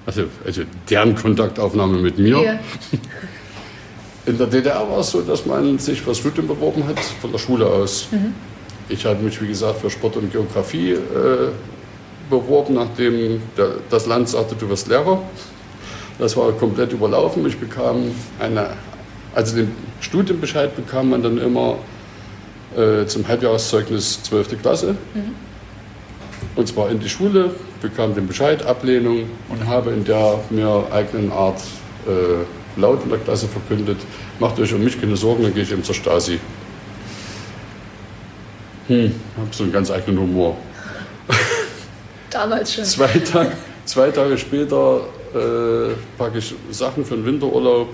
[0.05, 2.59] also, also deren Kontaktaufnahme mit mir, ja.
[4.25, 7.39] in der DDR war es so, dass man sich fürs Studium beworben hat, von der
[7.39, 8.07] Schule aus.
[8.11, 8.33] Mhm.
[8.89, 11.49] Ich hatte mich, wie gesagt, für Sport und Geografie äh,
[12.29, 15.21] beworben, nachdem der, das Land sagte, du wirst Lehrer.
[16.19, 17.45] Das war komplett überlaufen.
[17.47, 18.71] Ich bekam eine,
[19.33, 21.77] also den Studienbescheid bekam man dann immer
[22.75, 24.61] äh, zum Halbjahreszeugnis 12.
[24.61, 24.95] Klasse.
[25.13, 25.50] Mhm.
[26.55, 31.31] Und zwar in die Schule, bekam den Bescheid, Ablehnung und habe in der mir eigenen
[31.31, 31.61] Art
[32.07, 33.97] äh, laut in der Klasse verkündet,
[34.39, 36.39] macht euch um mich keine Sorgen, dann gehe ich eben zur Stasi.
[38.87, 40.57] Hm, habe so einen ganz eigenen Humor.
[42.29, 42.83] Damals schon.
[42.83, 45.01] zwei, Tag, zwei Tage später
[45.33, 47.89] äh, packe ich Sachen für den Winterurlaub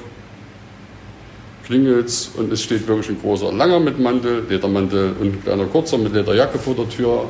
[1.68, 5.98] klingelt und es steht wirklich ein großer Langer mit Mantel, Ledermantel und ein kleiner kurzer
[5.98, 7.26] mit Lederjacke vor der Tür.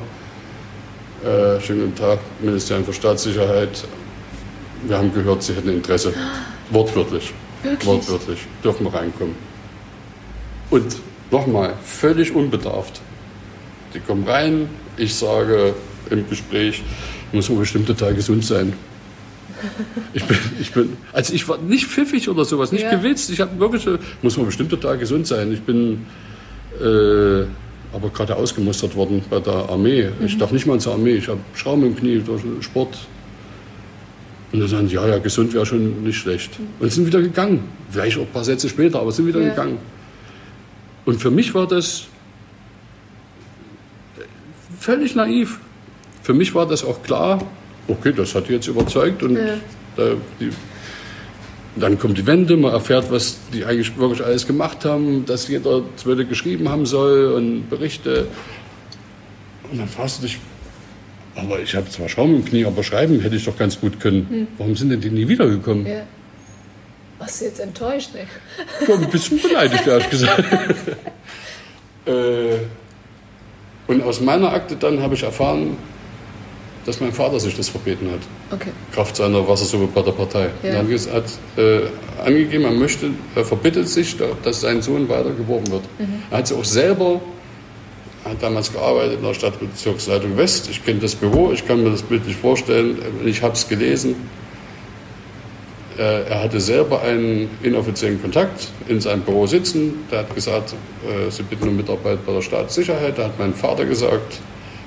[1.27, 3.83] Äh, schönen guten Tag, Ministerium für Staatssicherheit.
[4.85, 6.13] Wir haben gehört, Sie hätten Interesse.
[6.69, 7.33] Wortwörtlich.
[7.63, 7.85] Wirklich?
[7.85, 8.39] Wortwörtlich.
[8.63, 9.35] Dürfen wir reinkommen.
[10.69, 10.95] Und
[11.29, 13.01] nochmal, völlig unbedarft.
[13.93, 15.73] Die kommen rein, ich sage
[16.09, 16.81] im Gespräch,
[17.33, 18.71] muss man bestimmt total gesund sein.
[20.13, 22.91] Ich bin, ich bin, also ich war nicht pfiffig oder sowas, nicht ja.
[22.91, 23.29] gewitzt.
[23.31, 23.85] Ich habe wirklich,
[24.21, 25.51] muss man bestimmt total gesund sein.
[25.51, 26.05] Ich bin
[26.79, 27.47] äh,
[27.93, 30.09] aber gerade ausgemustert worden bei der Armee.
[30.19, 30.25] Mhm.
[30.25, 31.15] Ich darf nicht mal zur Armee.
[31.15, 32.97] Ich habe Schaum im Knie durch Sport.
[34.51, 36.59] Und dann sagen, ja, ja, gesund wäre schon nicht schlecht.
[36.59, 36.65] Mhm.
[36.79, 37.63] Und sind wieder gegangen.
[37.89, 39.49] Vielleicht auch ein paar Sätze später, aber sind wieder ja.
[39.49, 39.77] gegangen.
[41.05, 42.07] Und für mich war das
[44.79, 45.59] völlig naiv.
[46.23, 47.41] Für mich war das auch klar,
[47.87, 49.55] okay, das hat jetzt überzeugt und ja.
[49.95, 50.49] da, die,
[51.79, 55.83] dann kommt die Wende, man erfährt, was die eigentlich wirklich alles gemacht haben, dass jeder
[55.95, 58.27] Zweite geschrieben haben soll und Berichte.
[59.71, 60.39] Und dann fragst du dich,
[61.35, 64.27] aber ich habe zwar Schaum im Knie, aber schreiben hätte ich doch ganz gut können.
[64.29, 64.47] Hm.
[64.57, 65.85] Warum sind denn die nie wiedergekommen?
[65.85, 66.03] Ja.
[67.19, 68.13] Du jetzt enttäuscht?
[68.13, 68.21] Ne?
[68.87, 70.43] Ja, ein bisschen beleidigt, ehrlich gesagt.
[72.05, 72.57] äh,
[73.87, 75.77] und aus meiner Akte dann habe ich erfahren,
[76.87, 78.21] dass mein Vater sich das verbeten hat.
[78.49, 78.69] Okay.
[78.93, 80.49] Kraft seiner Wassersuppe bei der Partei.
[80.63, 80.81] Ja.
[80.81, 81.25] Dann hat
[81.57, 81.81] äh,
[82.25, 85.83] angegeben, er möchte, er verbittet sich, dass sein Sohn weiter geworben wird.
[85.99, 86.23] Mhm.
[86.31, 87.19] Er hat sich auch selber,
[88.23, 90.69] hat damals gearbeitet in der Stadtbezirksleitung West.
[90.69, 92.97] Ich kenne das Büro, ich kann mir das bildlich vorstellen.
[93.25, 94.15] Ich habe es gelesen.
[95.97, 100.05] Äh, er hatte selber einen inoffiziellen Kontakt in seinem Büro sitzen.
[100.09, 100.73] Der hat gesagt,
[101.03, 103.17] äh, Sie bitten um Mitarbeit bei der Staatssicherheit.
[103.17, 104.39] Da hat mein Vater gesagt,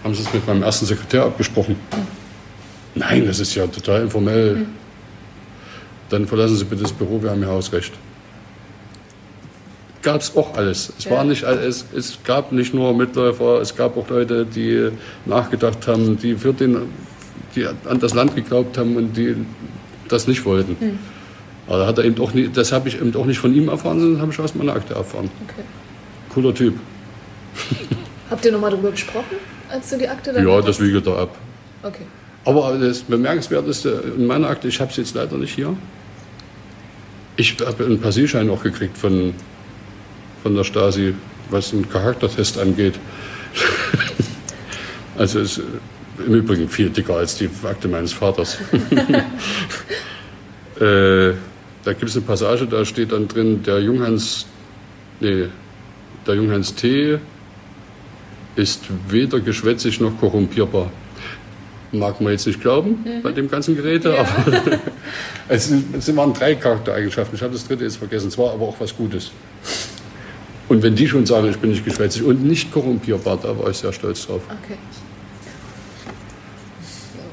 [0.02, 1.76] haben Sie es mit meinem ersten Sekretär abgesprochen?
[2.94, 4.56] Nein, das ist ja total informell.
[4.56, 4.66] Mhm.
[6.08, 7.92] Dann verlassen Sie bitte das Büro, wir haben Ihr Hausrecht.
[10.02, 10.92] Gab es auch alles.
[10.98, 11.10] Es, ja.
[11.10, 14.90] war nicht, es, es gab nicht nur Mitläufer, es gab auch Leute, die
[15.26, 16.88] nachgedacht haben, die, für den,
[17.54, 19.36] die an das Land geglaubt haben und die
[20.08, 20.76] das nicht wollten.
[20.80, 20.98] Mhm.
[21.68, 24.00] Aber hat er eben auch nie, das habe ich eben auch nicht von ihm erfahren,
[24.00, 25.30] sondern habe ich aus meiner Akte erfahren.
[25.46, 25.62] Okay.
[26.34, 26.74] Cooler Typ.
[28.30, 29.36] Habt ihr nochmal darüber gesprochen?
[29.70, 31.36] Als du die Akte dann Ja, das wiege da ab.
[31.82, 32.04] Okay.
[32.44, 35.76] Aber das Bemerkenswerteste in meiner Akte, ich habe es jetzt leider nicht hier.
[37.36, 39.34] Ich habe einen Passierschein auch gekriegt von,
[40.42, 41.14] von der Stasi,
[41.50, 42.98] was einen Charaktertest angeht.
[45.18, 45.60] also ist
[46.26, 48.58] im Übrigen viel dicker als die Akte meines Vaters.
[50.80, 51.32] äh,
[51.84, 54.46] da gibt es eine Passage, da steht dann drin, der Junghans,
[55.20, 55.46] nee,
[56.26, 57.18] der Junghans Tee
[58.56, 60.90] ist weder geschwätzig noch korrumpierbar.
[61.92, 63.22] Mag man jetzt nicht glauben mhm.
[63.22, 64.20] bei dem ganzen Gerede, ja.
[64.20, 64.62] aber
[65.48, 67.34] es, es waren drei Charaktereigenschaften.
[67.34, 68.28] Ich habe das dritte jetzt vergessen.
[68.28, 69.32] Es war aber auch was Gutes.
[70.68, 73.76] Und wenn die schon sagen, ich bin nicht geschwätzig und nicht korrumpierbar, da war ich
[73.78, 74.42] sehr stolz drauf.
[74.46, 74.78] Okay.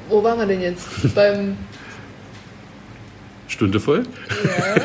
[0.10, 1.14] Wo waren wir denn jetzt?
[1.14, 1.56] Beim
[3.48, 4.04] Stunde voll?
[4.44, 4.82] Ja.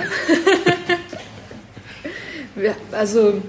[2.93, 3.43] also,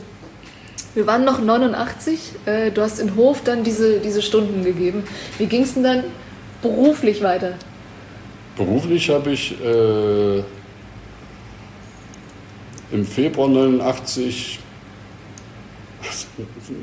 [0.95, 2.19] wir waren noch 89.
[2.45, 5.03] Äh, du hast in Hof dann diese, diese Stunden gegeben.
[5.37, 6.03] Wie ging es denn dann
[6.61, 7.53] beruflich weiter?
[8.55, 10.43] Beruflich habe ich äh,
[12.91, 14.59] im Februar 89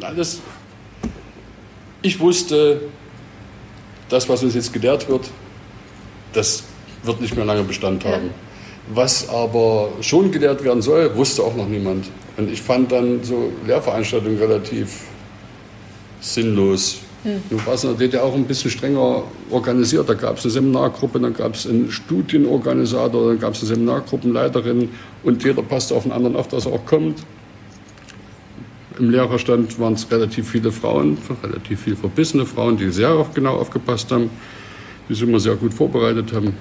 [0.00, 0.40] alles.
[2.02, 2.80] Ich wusste,
[4.08, 5.30] das, was uns jetzt gelehrt wird,
[6.32, 6.64] das
[7.02, 8.26] wird nicht mehr lange Bestand haben.
[8.26, 8.94] Ja.
[8.94, 12.06] Was aber schon gelehrt werden soll, wusste auch noch niemand.
[12.40, 15.02] Und ich fand dann so Lehrveranstaltungen relativ
[16.22, 17.00] sinnlos.
[17.22, 17.42] Hm.
[17.50, 20.08] Nun war es in der DDR auch ein bisschen strenger organisiert.
[20.08, 24.88] Da gab es eine Seminargruppe, dann gab es einen Studienorganisator, dann gab es eine Seminargruppenleiterin
[25.22, 27.18] und jeder passte auf den anderen auf, dass er auch kommt.
[28.98, 34.10] Im Lehrerstand waren es relativ viele Frauen, relativ viele verbissene Frauen, die sehr genau aufgepasst
[34.12, 34.30] haben,
[35.10, 36.54] die sich immer sehr gut vorbereitet haben.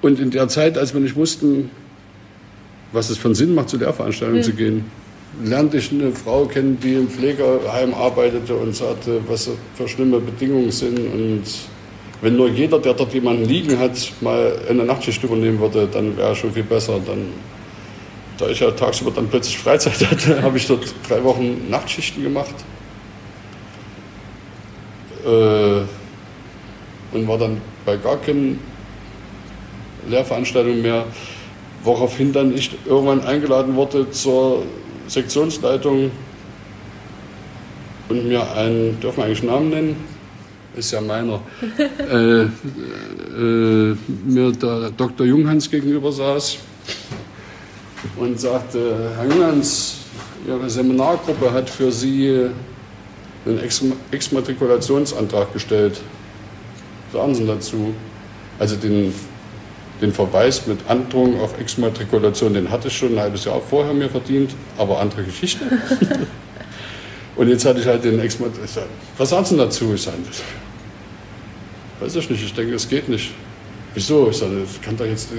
[0.00, 1.70] Und in der Zeit, als wir nicht wussten,
[2.92, 4.44] was es für einen Sinn macht, zu Lehrveranstaltungen mhm.
[4.44, 4.84] zu gehen,
[5.44, 10.70] lernte ich eine Frau kennen, die im Pflegeheim arbeitete und sagte, was für schlimme Bedingungen
[10.70, 10.98] sind.
[10.98, 11.44] Und
[12.20, 16.34] wenn nur jeder, der dort jemanden liegen hat, mal eine Nachtschicht übernehmen würde, dann wäre
[16.34, 16.98] schon viel besser.
[17.04, 17.28] Dann,
[18.38, 22.54] da ich ja tagsüber dann plötzlich Freizeit hatte, habe ich dort drei Wochen Nachtschichten gemacht.
[25.24, 25.82] Äh,
[27.10, 28.60] und war dann bei gar keinen
[30.08, 31.04] Lehrveranstaltung mehr,
[31.84, 34.62] woraufhin dann ich irgendwann eingeladen wurde zur
[35.06, 36.10] Sektionsleitung
[38.08, 39.96] und mir einen, dürfen wir eigentlich einen Namen nennen?
[40.76, 41.40] Ist ja meiner.
[42.10, 45.26] äh, äh, mir der Dr.
[45.26, 46.58] Junghans gegenüber saß
[48.16, 49.96] und sagte, Herr Junghans,
[50.46, 52.46] Ihre Seminargruppe hat für Sie
[53.44, 53.60] einen
[54.12, 56.00] Exmatrikulationsantrag gestellt.
[57.12, 57.92] Sagen Sie dazu.
[58.58, 59.12] Also den
[60.00, 64.08] den Verweis mit Androhung auf Exmatrikulation, den hatte ich schon ein halbes Jahr vorher mir
[64.08, 65.64] verdient, aber andere Geschichte.
[67.36, 68.84] Und jetzt hatte ich halt den Exmatrikulation.
[69.16, 69.94] Was sagen Sie dazu?
[69.94, 70.16] Ich sage,
[72.00, 73.32] weiß ich nicht, ich denke, es geht nicht.
[73.94, 74.28] Wieso?
[74.30, 75.30] Ich sage, das kann doch jetzt,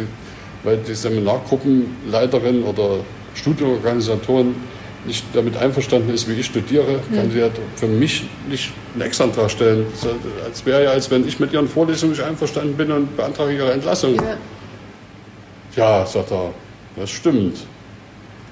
[0.63, 2.99] weil die Seminargruppenleiterin oder
[3.35, 4.55] Studienorganisatoren
[5.05, 7.31] nicht damit einverstanden ist, wie ich studiere, kann hm.
[7.31, 9.85] sie ja für mich nicht einen Exantrag stellen.
[10.51, 13.71] Es wäre ja, als wenn ich mit ihren Vorlesungen nicht einverstanden bin und beantrage ihre
[13.71, 14.15] Entlassung.
[14.15, 14.37] Ja,
[15.75, 16.51] ja sagt er,
[16.95, 17.57] das stimmt.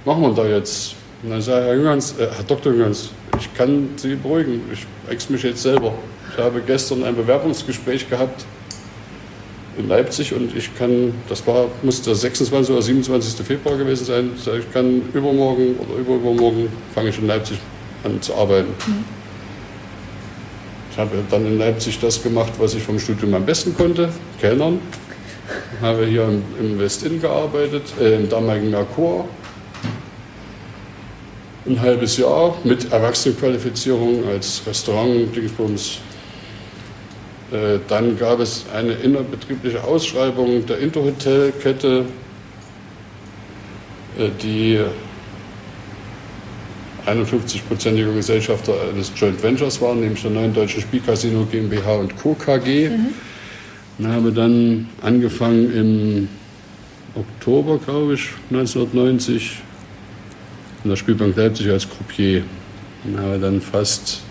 [0.06, 0.96] Machen wir da jetzt.
[1.24, 2.72] Und dann sagt Herr Jüngens, äh, Herr Dr.
[2.72, 5.94] Jüngens, ich kann Sie beruhigen, ich ex mich jetzt selber.
[6.32, 8.46] Ich habe gestern ein Bewerbungsgespräch gehabt
[9.78, 12.72] in Leipzig und ich kann, das war, muss der 26.
[12.74, 13.46] oder 27.
[13.46, 17.60] Februar gewesen sein, ich kann übermorgen oder übermorgen fange ich in Leipzig
[18.04, 18.70] an zu arbeiten.
[18.88, 19.06] Mhm.
[20.92, 24.10] Ich habe dann in Leipzig das gemacht, was ich vom Studium am besten konnte,
[24.40, 24.80] Kellnern.
[25.80, 29.26] Habe hier im, im Westin gearbeitet, äh, im damaligen Merkur.
[31.68, 36.07] Ein halbes Jahr mit Erwachsenenqualifizierung als Restaurant-Dingsbums äh,
[37.88, 42.06] dann gab es eine innerbetriebliche Ausschreibung der Interhotelkette,
[44.18, 44.80] äh, die
[47.06, 52.34] 51-prozentiger Gesellschafter eines Joint Ventures waren, nämlich der Neuen Deutschen Spielcasino GmbH und Co.
[52.34, 52.90] KG.
[52.90, 53.08] Mhm.
[53.98, 56.30] Und habe dann angefangen im
[57.16, 59.60] Oktober, glaube ich, 1990
[60.84, 62.44] in der Spielbank Leipzig als Croupier.
[63.06, 64.22] Und habe dann fast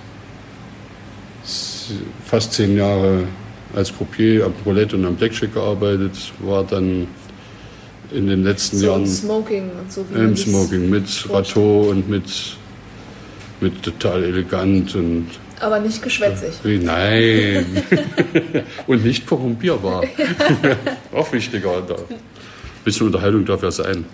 [2.24, 3.24] fast zehn Jahre
[3.74, 7.08] als Croupier am Roulette und am Blackjack gearbeitet, war dann
[8.12, 12.24] in den letzten so Jahren Smoking und so wie im Smoking mit Rateau und mit,
[13.60, 15.26] mit total elegant und
[15.60, 16.52] aber nicht geschwätzig.
[16.64, 17.82] Nein.
[18.86, 20.04] und nicht korrumpierbar.
[21.12, 21.78] Auch wichtiger.
[21.78, 21.96] Ein
[22.84, 24.04] bisschen Unterhaltung darf ja sein.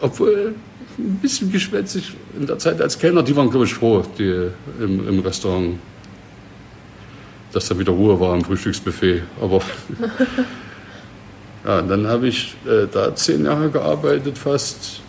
[0.00, 0.54] Obwohl,
[0.98, 5.08] ein bisschen geschwätzig in der Zeit als Kellner, die waren, glaube ich, froh, die im,
[5.08, 5.78] im Restaurant
[7.52, 9.22] dass da wieder Ruhe war am Frühstücksbuffet.
[9.40, 9.60] Aber
[11.64, 15.02] ja, dann habe ich äh, da zehn Jahre gearbeitet fast.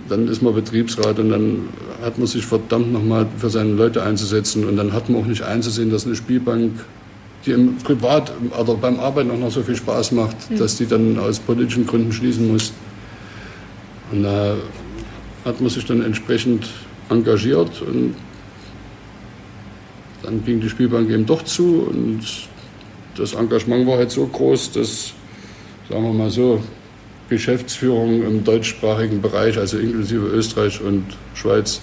[0.09, 1.69] dann ist man Betriebsrat und dann
[2.03, 5.43] hat man sich verdammt nochmal für seine Leute einzusetzen und dann hat man auch nicht
[5.43, 6.73] einzusehen, dass eine Spielbank,
[7.45, 11.19] die im Privat oder beim Arbeiten auch noch so viel Spaß macht, dass die dann
[11.19, 12.73] aus politischen Gründen schließen muss.
[14.11, 14.55] Und da
[15.45, 16.69] hat man sich dann entsprechend
[17.11, 18.14] engagiert und
[20.23, 22.21] dann ging die Spielbank eben doch zu und
[23.18, 25.12] das Engagement war halt so groß, dass,
[25.88, 26.62] sagen wir mal so,
[27.28, 31.04] Geschäftsführung im deutschsprachigen Bereich, also inklusive Österreich und
[31.35, 31.81] Schweiz,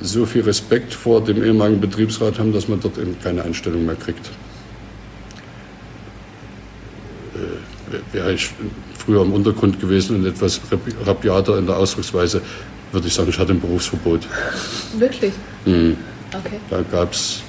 [0.00, 3.96] so viel Respekt vor dem ehemaligen Betriebsrat haben, dass man dort eben keine Einstellung mehr
[3.96, 4.30] kriegt.
[7.34, 8.50] Äh, Wäre ich
[8.98, 10.60] früher im Untergrund gewesen und etwas
[11.04, 12.40] rabiater in der Ausdrucksweise,
[12.92, 14.26] würde ich sagen, ich hatte ein Berufsverbot.
[14.98, 15.32] Wirklich?
[15.66, 15.96] Mhm.
[16.32, 16.58] Okay.
[16.70, 17.42] Da gab es.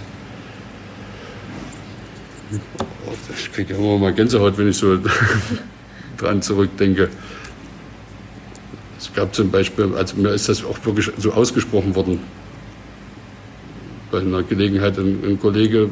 [3.37, 4.97] Ich kriege immer mal Gänsehaut, wenn ich so
[6.17, 7.09] dran zurückdenke.
[8.97, 12.19] Es gab zum Beispiel, also mir ist das auch wirklich so ausgesprochen worden.
[14.11, 15.89] Bei einer Gelegenheit, ein, ein Kollege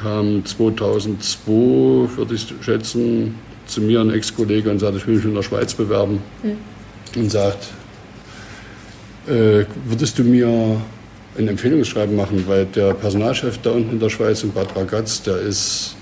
[0.00, 3.34] kam 2002, würde ich schätzen,
[3.66, 6.20] zu mir, ein Ex-Kollege, und sagte, ich will mich in der Schweiz bewerben.
[7.16, 7.68] Und sagt,
[9.26, 10.80] äh, würdest du mir
[11.36, 15.38] ein Empfehlungsschreiben machen, weil der Personalchef da unten in der Schweiz, in Bad Ragaz, der
[15.38, 15.96] ist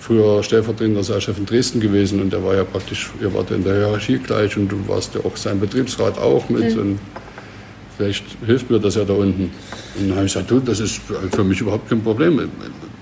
[0.00, 3.74] früher stellvertretender Saalchef in Dresden gewesen und der war ja praktisch, ihr wart in der
[3.74, 6.98] Hierarchie gleich und du warst ja auch sein Betriebsrat auch mit und
[7.96, 9.50] vielleicht hilft mir das ja da unten.
[9.98, 11.00] Und dann habe ich gesagt, du, das ist
[11.32, 12.48] für mich überhaupt kein Problem,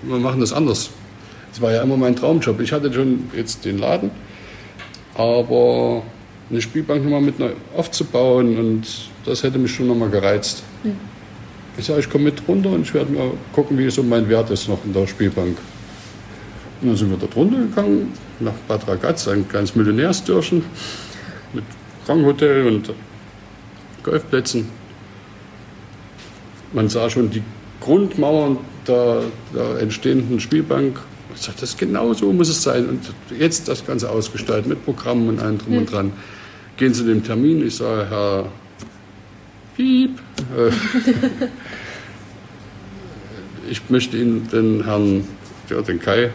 [0.03, 0.91] wir machen das anders.
[1.53, 2.61] Das war ja immer mein Traumjob.
[2.61, 4.11] Ich hatte schon jetzt den Laden,
[5.15, 6.03] aber
[6.51, 8.87] eine Spielbank nochmal mit neu aufzubauen und
[9.25, 10.63] das hätte mich schon nochmal gereizt.
[11.79, 14.51] Ich sage, ich komme mit runter und ich werde mal gucken, wie so mein Wert
[14.51, 15.59] ist noch in der Spielbank.
[16.81, 20.65] Und dann sind wir dort runtergegangen, nach Bad Ragaz, ein kleines Millionärsdörfchen
[21.53, 21.65] mit
[22.07, 22.93] Ranghotel und
[24.03, 24.69] Golfplätzen.
[26.73, 27.43] Man sah schon die
[27.81, 29.23] Grundmauern der,
[29.55, 30.99] der entstehenden Spielbank.
[31.35, 32.89] Ich sagte, das genau so muss es sein.
[32.89, 33.01] Und
[33.39, 36.13] jetzt das Ganze ausgestaltet mit Programmen und allem drum und dran.
[36.77, 37.67] Gehen Sie dem Termin.
[37.67, 38.47] Ich sage, Herr
[39.77, 40.19] Piep,
[40.57, 40.71] äh,
[43.71, 45.25] ich möchte Ihnen den Herrn,
[45.69, 46.31] ja, den Kai,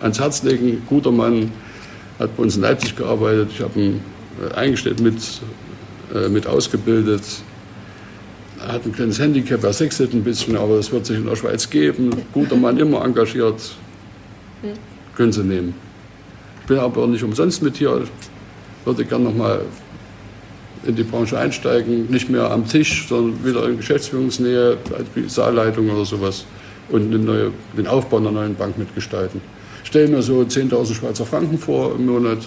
[0.00, 0.82] ans Herz legen.
[0.88, 1.50] Guter Mann,
[2.20, 3.48] hat bei uns in Leipzig gearbeitet.
[3.52, 4.00] Ich habe ihn
[4.40, 5.16] äh, eingestellt, mit,
[6.14, 7.24] äh, mit ausgebildet.
[8.60, 11.34] Er hat ein kleines Handicap, er sechselt ein bisschen, aber das wird sich in der
[11.34, 12.10] Schweiz geben.
[12.32, 13.60] Guter Mann, immer engagiert.
[15.16, 15.74] Können Sie nehmen.
[16.60, 18.02] Ich bin aber nicht umsonst mit hier.
[18.04, 19.62] Ich würde gerne nochmal
[20.84, 25.90] in die Branche einsteigen, nicht mehr am Tisch, sondern wieder in Geschäftsführungsnähe, als wie Saalleitung
[25.90, 26.44] oder sowas
[26.88, 29.40] und neue, den Aufbau einer neuen Bank mitgestalten.
[29.82, 32.38] Ich stelle mir so 10.000 Schweizer Franken vor im Monat.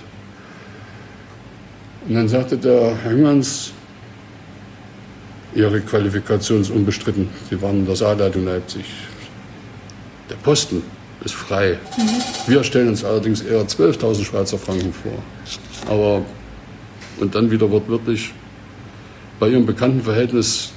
[2.07, 3.71] Und dann sagte der Hengmans,
[5.55, 7.29] Ihre Qualifikation ist unbestritten.
[7.49, 8.83] Sie waren in der Saalleitung Leipzig.
[10.29, 10.83] Der Posten
[11.23, 11.79] ist frei.
[12.45, 15.13] Wir stellen uns allerdings eher 12.000 Schweizer Franken vor.
[15.87, 16.25] Aber
[17.19, 18.33] und dann wieder wortwörtlich,
[19.39, 20.71] bei ihrem bekannten Verhältnis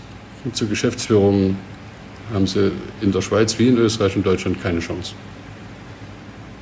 [0.53, 1.57] zur Geschäftsführung
[2.33, 2.70] haben sie
[3.01, 5.14] in der Schweiz wie in Österreich und Deutschland keine Chance.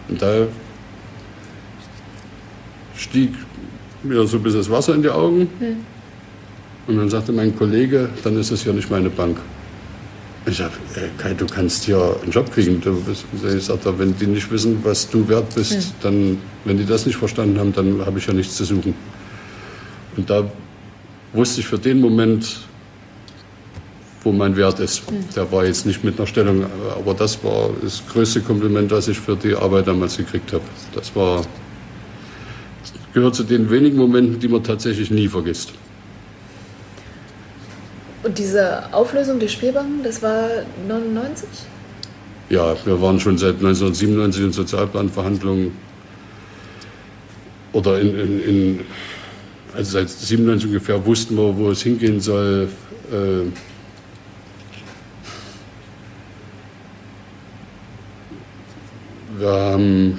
[0.08, 0.46] Und da
[2.96, 3.30] stieg
[4.02, 5.48] mir so ein bisschen das Wasser in die Augen.
[6.86, 9.38] Und dann sagte mein Kollege, dann ist es ja nicht meine Bank.
[10.48, 10.74] Ich sage,
[11.18, 12.80] Kai, du kannst hier einen Job kriegen.
[13.42, 17.16] Ich sagte, wenn die nicht wissen, was du wert bist, dann, wenn die das nicht
[17.16, 18.94] verstanden haben, dann habe ich ja nichts zu suchen.
[20.16, 20.50] Und da
[21.32, 22.66] wusste ich für den Moment,
[24.22, 25.02] wo mein Wert ist.
[25.36, 29.18] Der war jetzt nicht mit einer Stellung, aber das war das größte Kompliment, das ich
[29.18, 30.64] für die Arbeit damals gekriegt habe.
[30.94, 31.42] Das war,
[33.14, 35.72] gehört zu den wenigen Momenten, die man tatsächlich nie vergisst.
[38.24, 40.48] Und diese Auflösung der Spielbanken, das war
[40.88, 41.48] 99?
[42.48, 45.72] Ja, wir waren schon seit 1997 in Sozialplanverhandlungen
[47.72, 48.80] oder in, in, in
[49.76, 52.68] also seit 97 ungefähr wussten wir, wo es hingehen soll.
[53.12, 53.50] Äh,
[59.38, 60.14] wir haben äh,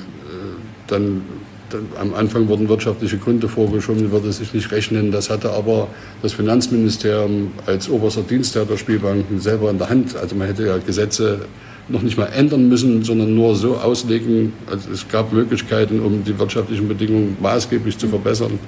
[0.85, 1.21] dann,
[1.69, 5.11] dann, am Anfang wurden wirtschaftliche Gründe vorgeschoben, würde sich nicht rechnen.
[5.11, 5.87] Das hatte aber
[6.21, 10.15] das Finanzministerium als oberster Dienstherr der Spielbanken selber in der Hand.
[10.15, 11.47] Also man hätte ja Gesetze
[11.89, 14.53] noch nicht mal ändern müssen, sondern nur so auslegen.
[14.69, 18.59] Also es gab Möglichkeiten, um die wirtschaftlichen Bedingungen maßgeblich zu verbessern.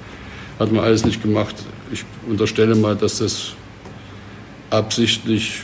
[0.60, 1.56] Hat man alles nicht gemacht.
[1.90, 3.54] Ich unterstelle mal, dass das
[4.68, 5.62] absichtlich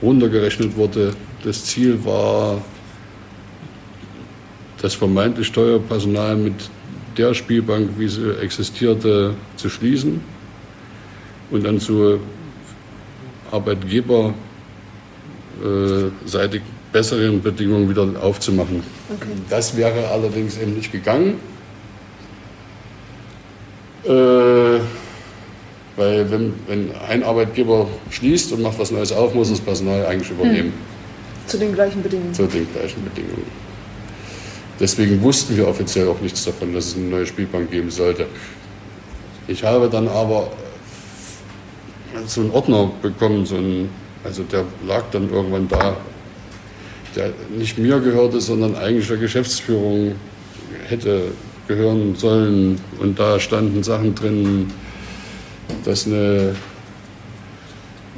[0.00, 1.14] runtergerechnet wurde.
[1.42, 2.62] Das Ziel war,
[4.80, 6.54] das vermeintlich Steuerpersonal mit
[7.18, 10.20] der Spielbank, wie sie existierte, zu schließen
[11.50, 12.20] und dann zu
[13.50, 14.32] Arbeitgeber
[15.60, 16.62] äh, seitig
[16.92, 18.84] besseren Bedingungen wieder aufzumachen.
[19.12, 19.26] Okay.
[19.50, 21.40] Das wäre allerdings eben nicht gegangen.
[24.06, 24.80] Äh,
[25.96, 30.30] weil wenn, wenn ein Arbeitgeber schließt und macht was Neues auf, muss das Personal eigentlich
[30.30, 30.72] übernehmen.
[30.72, 31.46] Hm.
[31.46, 32.34] Zu den gleichen Bedingungen.
[32.34, 33.46] Zu den gleichen Bedingungen.
[34.80, 38.26] Deswegen wussten wir offiziell auch nichts davon, dass es eine neue Spielbank geben sollte.
[39.46, 40.50] Ich habe dann aber
[42.26, 43.88] so einen Ordner bekommen, so einen
[44.24, 45.96] also der lag dann irgendwann da,
[47.14, 50.14] der nicht mir gehörte, sondern eigentlich der Geschäftsführung
[50.88, 51.32] hätte
[51.68, 52.80] gehören sollen.
[53.00, 54.70] Und da standen Sachen drin,
[55.84, 56.54] dass eine,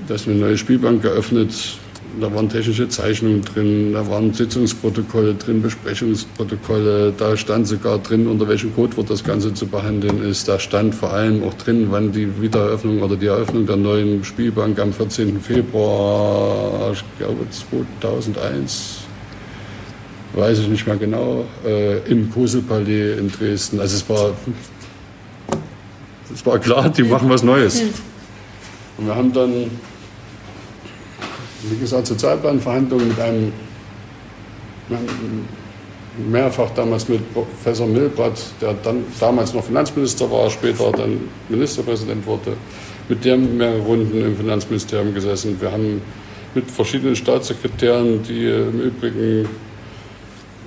[0.08, 1.78] dass eine neue Spielbank geöffnet
[2.20, 8.48] da waren technische Zeichnungen drin, da waren Sitzungsprotokolle drin, Besprechungsprotokolle, da stand sogar drin, unter
[8.48, 10.48] welchem Codewort das Ganze zu behandeln ist.
[10.48, 14.78] Da stand vor allem auch drin, wann die Wiedereröffnung oder die Eröffnung der neuen Spielbank
[14.78, 15.40] am 14.
[15.40, 19.05] Februar, ich glaube 2001,
[20.36, 23.80] weiß ich nicht mehr genau, äh, im Koselpalais in Dresden.
[23.80, 24.32] Also es war,
[26.32, 27.82] es war klar, die machen was Neues.
[28.98, 29.70] Und wir haben dann
[31.70, 33.52] wie gesagt, Sozialplanverhandlungen mit einem
[36.30, 41.18] mehrfach damals mit Professor Milbrat, der dann damals noch Finanzminister war, später dann
[41.48, 42.52] Ministerpräsident wurde,
[43.08, 45.60] mit dem mehrere Runden im Finanzministerium gesessen.
[45.60, 46.00] Wir haben
[46.54, 49.48] mit verschiedenen Staatssekretären, die im Übrigen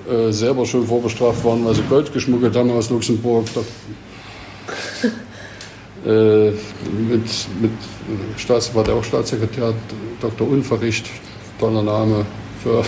[0.09, 3.45] äh, selber schon vorbestraft waren, weil sie Gold geschmuggelt haben aus Luxemburg.
[6.05, 7.25] Äh, mit,
[7.59, 7.71] mit
[8.37, 9.73] Staats, war der auch Staatssekretär,
[10.21, 10.47] Dr.
[10.47, 11.09] Unverricht,
[11.59, 12.25] toller Name,
[12.63, 12.85] für,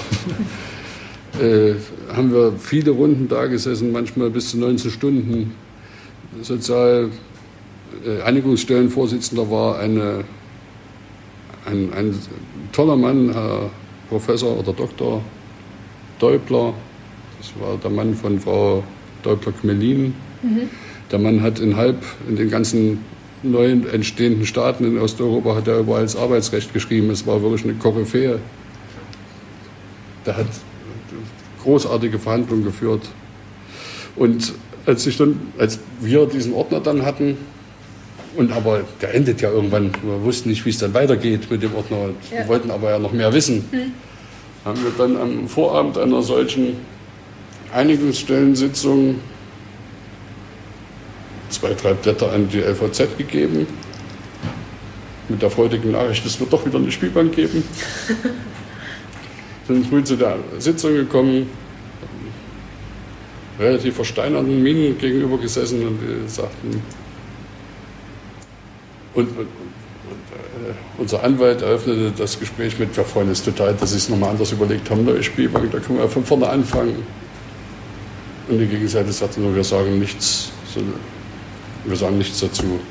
[1.44, 1.76] äh,
[2.16, 5.54] haben wir viele Runden da gesessen, manchmal bis zu 19 Stunden.
[6.42, 7.10] Sozial
[8.06, 10.24] äh, Einigungsstellenvorsitzender war eine,
[11.66, 12.18] ein, ein
[12.72, 13.70] toller Mann, Herr
[14.10, 15.22] Professor oder Dr.
[16.20, 16.74] Deubler.
[17.42, 18.84] Das war der Mann von Frau
[19.24, 20.14] Deubler-Kmelin.
[20.44, 20.70] Mhm.
[21.12, 21.98] Der Mann hat in halb,
[22.30, 23.00] in den ganzen
[23.42, 27.10] neuen entstehenden Staaten in Osteuropa, hat er überall das Arbeitsrecht geschrieben.
[27.10, 28.40] Es war wirklich eine Koryphäe.
[30.28, 30.46] Der hat
[31.64, 33.10] großartige Verhandlungen geführt.
[34.16, 34.54] Und
[34.86, 37.38] als, ich dann, als wir diesen Ordner dann hatten,
[38.38, 41.74] und aber der endet ja irgendwann, wir wussten nicht, wie es dann weitergeht mit dem
[41.74, 42.12] Ordner.
[42.30, 42.38] Ja.
[42.38, 43.66] Wir wollten aber ja noch mehr wissen.
[43.72, 43.92] Hm.
[44.64, 46.78] Haben wir dann am Vorabend einer solchen
[47.74, 49.16] Einigungsstellensitzung
[51.50, 53.68] zwei, drei Blätter an die LVZ gegeben.
[55.30, 57.64] Mit der freudigen Nachricht, es wird doch wieder eine Spielbank geben.
[59.68, 61.50] Sind früh zu der Sitzung gekommen,
[63.60, 66.82] relativ versteinerten Minen gegenüber gesessen und die sagten,
[69.14, 73.92] und, und, und äh, unser Anwalt eröffnete das Gespräch mit, wir freuen uns total, dass
[73.92, 76.96] Sie es nochmal anders überlegt haben, neue Spielbank, da können wir von vorne anfangen.
[78.52, 80.52] Und die Gegenseite sagte nur, wir sagen nichts,
[81.86, 82.82] wir sagen nichts dazu.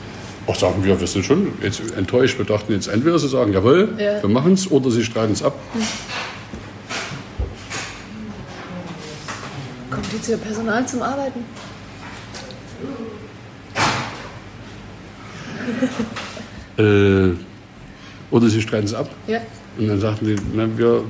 [0.47, 2.39] Auch sagen wir, wir sind schon jetzt enttäuscht.
[2.39, 4.23] Wir dachten jetzt entweder sie sagen, jawohl, ja.
[4.23, 5.55] wir machen es, oder sie streiten es ab.
[5.75, 5.83] Hm.
[9.91, 11.45] Kommt Personal zum Arbeiten?
[16.79, 17.35] äh,
[18.31, 19.11] oder sie streiten es ab.
[19.27, 19.41] Ja.
[19.77, 21.05] Und dann sagten die, na, wir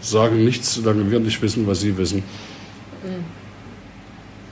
[0.00, 2.22] sagen nichts, solange wir nicht wissen, was sie wissen.
[3.04, 3.37] Mhm.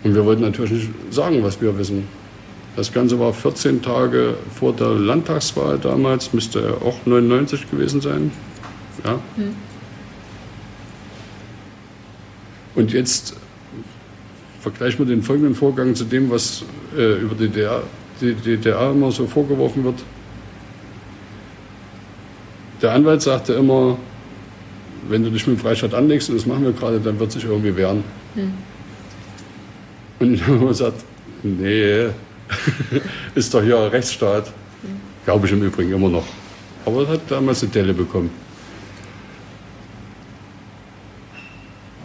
[0.07, 2.07] Und wir wollten natürlich nicht sagen, was wir wissen.
[2.77, 8.31] Das Ganze war 14 Tage vor der Landtagswahl damals, müsste auch 99 gewesen sein.
[9.05, 9.19] Ja.
[9.35, 9.57] Hm.
[12.77, 13.35] Und jetzt
[14.61, 16.63] vergleichen wir den folgenden Vorgang zu dem, was
[16.97, 17.83] äh, über die DDR,
[18.21, 20.05] die DDR immer so vorgeworfen wird.
[22.81, 23.99] Der Anwalt sagte immer,
[25.09, 27.45] wenn du dich mit dem Freistaat anlegst, und das machen wir gerade, dann wird sich
[27.45, 28.05] irgendwie wehren.
[28.37, 28.53] Hm.
[30.19, 31.05] Und ich habe gesagt,
[31.43, 32.07] nee,
[33.35, 34.53] ist doch hier ein Rechtsstaat.
[35.25, 36.27] Glaube ich im Übrigen immer noch.
[36.85, 38.31] Aber er hat damals eine Delle bekommen.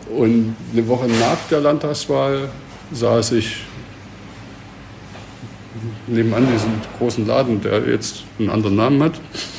[0.09, 2.49] Und eine Woche nach der Landtagswahl
[2.91, 3.63] saß ich
[6.07, 9.13] nebenan diesen großen Laden, der jetzt einen anderen Namen hat.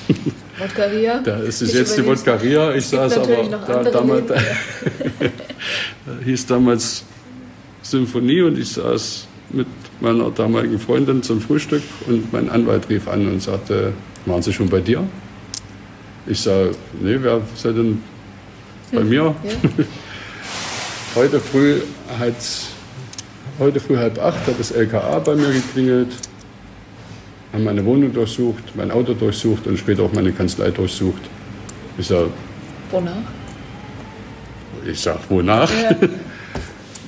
[0.58, 1.18] Wodkaria?
[1.18, 2.74] Da ist es jetzt die Wodkaria.
[2.74, 4.36] Ich saß aber da, damals, da,
[6.24, 7.04] hieß damals
[7.92, 9.66] Symphonie und ich saß mit
[10.00, 13.92] meiner damaligen Freundin zum Frühstück und mein Anwalt rief an und sagte,
[14.24, 15.04] waren Sie schon bei dir?
[16.26, 18.02] Ich sage, nee, wer seid denn
[18.92, 19.34] bei mir?
[19.44, 19.84] Ja.
[21.14, 21.80] heute früh
[22.18, 22.34] hat
[23.58, 26.12] heute früh halb acht hat das LKA bei mir geklingelt,
[27.52, 31.22] haben meine Wohnung durchsucht, mein Auto durchsucht und später auch meine Kanzlei durchsucht.
[31.98, 32.30] Ich sage,
[32.90, 33.12] wonach?
[34.86, 35.70] Ich sage, wonach?
[35.70, 35.96] Ja.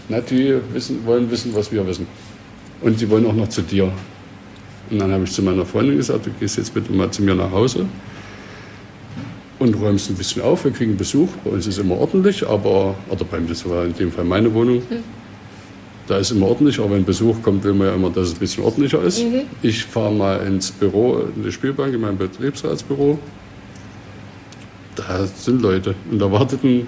[0.08, 2.06] Na, die wissen, wollen wissen, was wir wissen.
[2.82, 3.90] Und sie wollen auch noch zu dir.
[4.90, 7.34] Und dann habe ich zu meiner Freundin gesagt, du gehst jetzt bitte mal zu mir
[7.34, 7.86] nach Hause
[9.58, 10.64] und räumst ein bisschen auf.
[10.64, 11.28] Wir kriegen Besuch.
[11.42, 14.76] Bei uns ist immer ordentlich, aber, oder bei das war in dem Fall meine Wohnung.
[14.76, 15.02] Mhm.
[16.06, 18.40] Da ist immer ordentlich, aber wenn Besuch kommt, will man ja immer, dass es ein
[18.40, 19.22] bisschen ordentlicher ist.
[19.22, 19.42] Mhm.
[19.62, 23.18] Ich fahre mal ins Büro, in die Spielbank, in mein Betriebsratsbüro.
[24.96, 26.86] Da sind Leute und da warteten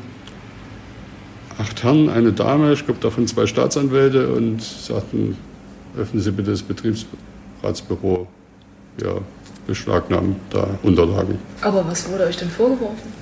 [1.58, 5.36] acht Herren, eine Dame, ich glaube davon zwei Staatsanwälte und sagten,
[5.96, 8.26] öffnen Sie bitte das Betriebsratsbüro.
[9.02, 9.16] Ja,
[9.66, 11.38] beschlagnahmen da Unterlagen.
[11.60, 13.12] Aber was wurde euch denn vorgeworfen?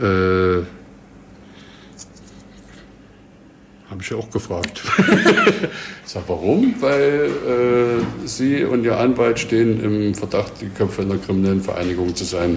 [0.00, 0.64] Äh,
[3.90, 4.82] Habe ich ja auch gefragt.
[6.06, 6.74] ich sage, warum?
[6.80, 12.24] Weil äh, Sie und Ihr Anwalt stehen im Verdacht, die Köpfe einer kriminellen Vereinigung zu
[12.24, 12.56] sein.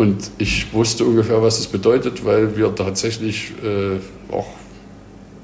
[0.00, 3.98] Und ich wusste ungefähr, was das bedeutet, weil wir tatsächlich äh,
[4.32, 4.46] auch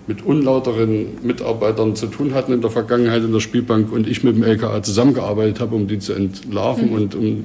[0.06, 4.34] mit unlauteren Mitarbeitern zu tun hatten in der Vergangenheit in der Spielbank und ich mit
[4.34, 6.88] dem LKA zusammengearbeitet habe, um die zu entlarven.
[6.88, 6.94] Mhm.
[6.94, 7.44] Und, um,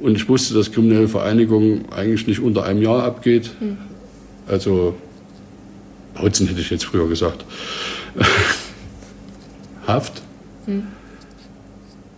[0.00, 3.50] und ich wusste, dass kriminelle Vereinigung eigentlich nicht unter einem Jahr abgeht.
[3.60, 3.76] Mhm.
[4.48, 4.94] Also
[6.14, 7.44] Bautzen hätte ich jetzt früher gesagt.
[9.86, 10.22] Haft.
[10.66, 10.84] Mhm.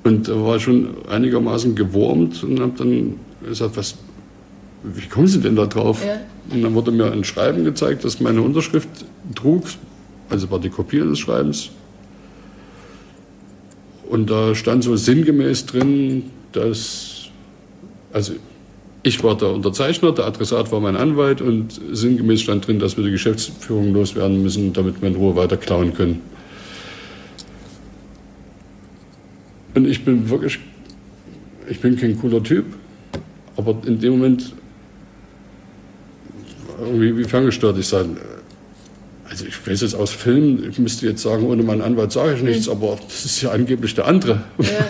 [0.05, 3.97] Und da war schon einigermaßen gewurmt und habe dann gesagt, was,
[4.83, 6.05] wie kommen Sie denn da drauf?
[6.05, 6.21] Ja.
[6.51, 8.89] Und dann wurde mir ein Schreiben gezeigt, das meine Unterschrift
[9.35, 9.65] trug,
[10.29, 11.71] also war die Kopie des Schreibens.
[14.09, 17.29] Und da stand so sinngemäß drin, dass,
[18.13, 18.35] also
[19.03, 23.05] ich war der Unterzeichner, der Adressat war mein Anwalt und sinngemäß stand drin, dass wir
[23.05, 26.21] die Geschäftsführung loswerden müssen, damit wir in Ruhe weiter klauen können.
[29.75, 30.59] Und ich bin wirklich,
[31.69, 32.65] ich bin kein cooler Typ,
[33.57, 34.53] aber in dem Moment
[36.81, 37.79] irgendwie wie ferngestört.
[37.79, 38.11] Ich sage,
[39.29, 42.43] also ich weiß jetzt aus Filmen, ich müsste jetzt sagen, ohne meinen Anwalt sage ich
[42.43, 42.73] nichts, mhm.
[42.73, 44.43] aber das ist ja angeblich der andere.
[44.59, 44.89] Ja.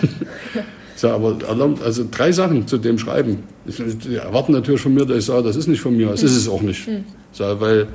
[0.95, 1.37] sage, aber
[1.83, 3.43] also drei Sachen zu dem Schreiben.
[3.65, 6.09] Die erwarten natürlich von mir, dass ich sage, das ist nicht von mir.
[6.09, 6.27] Das mhm.
[6.27, 6.87] ist es auch nicht.
[6.87, 7.05] Mhm.
[7.31, 7.87] Sage, weil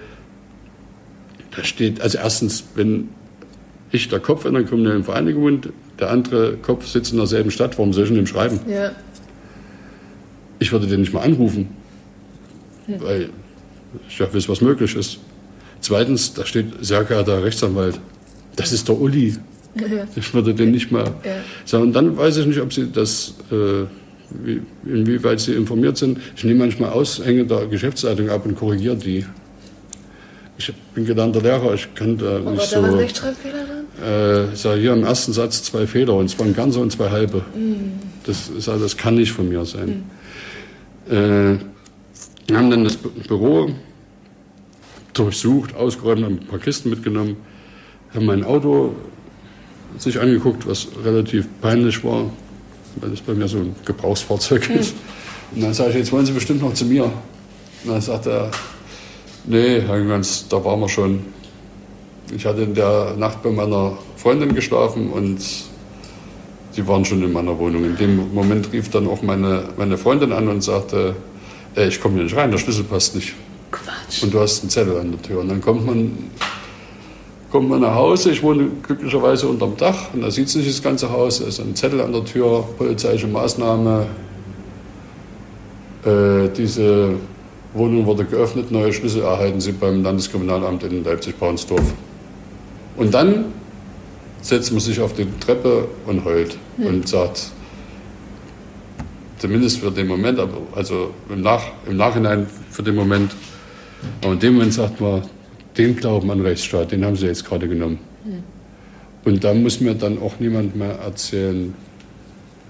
[1.55, 3.09] da steht, also erstens, wenn
[3.91, 7.93] ich der Kopf einer kriminellen Vereinigung bin, der andere Kopf sitzt in derselben Stadt, warum
[7.93, 8.61] soll ich dem schreiben?
[8.66, 8.93] Ja.
[10.62, 11.68] Ich würde den nicht mal anrufen,
[12.86, 13.00] mhm.
[13.00, 13.30] weil
[14.08, 15.18] ich ja weiß, was möglich ist.
[15.80, 17.98] Zweitens, da steht sehr geehrter Rechtsanwalt.
[18.54, 19.30] Das ist der Uli.
[19.30, 19.38] Ja.
[20.16, 21.32] Ich würde den nicht mal ja.
[21.64, 21.84] sagen.
[21.84, 23.86] Und dann weiß ich nicht, ob Sie das, äh,
[24.44, 26.18] wie, inwieweit Sie informiert sind.
[26.36, 29.26] Ich nehme manchmal Aushänge der Geschäftsleitung ab und korrigiere die.
[30.58, 32.82] Ich bin gelernter Lehrer, ich kann da oh, nicht war so.
[32.82, 34.06] Da was Rechtschreibfehler drin?
[34.06, 37.10] Äh, ich sage hier im ersten Satz zwei Fehler, und zwar ein ganzer und zwei
[37.10, 37.38] halbe.
[37.38, 37.98] Mm.
[38.24, 39.88] Das, sage, das kann nicht von mir sein.
[39.88, 40.22] Mm.
[41.09, 41.59] Äh,
[42.46, 43.70] wir haben dann das Büro
[45.12, 47.36] durchsucht, ausgeräumt, haben ein paar Kisten mitgenommen,
[48.14, 48.94] haben mein Auto
[49.98, 52.30] sich angeguckt, was relativ peinlich war,
[52.96, 54.78] weil das bei mir so ein Gebrauchsfahrzeug hm.
[54.78, 54.94] ist.
[55.55, 57.05] Und dann sage ich, jetzt wollen Sie bestimmt noch zu mir.
[57.05, 58.50] Und dann sagt er,
[59.44, 61.20] nee, Herr Jüngens, da waren wir schon.
[62.34, 65.40] Ich hatte in der Nacht bei meiner Freundin geschlafen und
[66.77, 67.85] die waren schon in meiner Wohnung.
[67.85, 71.14] In dem Moment rief dann auch meine, meine Freundin an und sagte,
[71.75, 73.35] ey, ich komme hier nicht rein, der Schlüssel passt nicht.
[73.70, 74.23] Quatsch.
[74.23, 75.41] Und du hast einen Zettel an der Tür.
[75.41, 76.31] Und dann kommt man,
[77.51, 78.31] kommt man nach Hause.
[78.31, 81.41] Ich wohne glücklicherweise unterm Dach und da sieht sich das ganze Haus.
[81.41, 84.07] Da ist ein Zettel an der Tür, polizeiliche Maßnahme.
[86.05, 87.14] Äh, diese
[87.75, 91.95] Wohnung wurde geöffnet, neue Schlüssel erhalten Sie beim Landeskriminalamt in Leipzig-Braunsdorf.
[92.97, 93.47] Und dann
[94.43, 96.86] setzt man sich auf die Treppe und heult hm.
[96.86, 97.53] und sagt,
[99.43, 103.32] Zumindest für den Moment, aber also im, Nach, im Nachhinein für den Moment.
[104.20, 105.22] Aber in dem Moment sagt man,
[105.76, 107.99] den Glauben an Rechtsstaat, den haben sie jetzt gerade genommen.
[108.24, 108.45] Mhm.
[109.24, 111.74] Und da muss mir dann auch niemand mehr erzählen,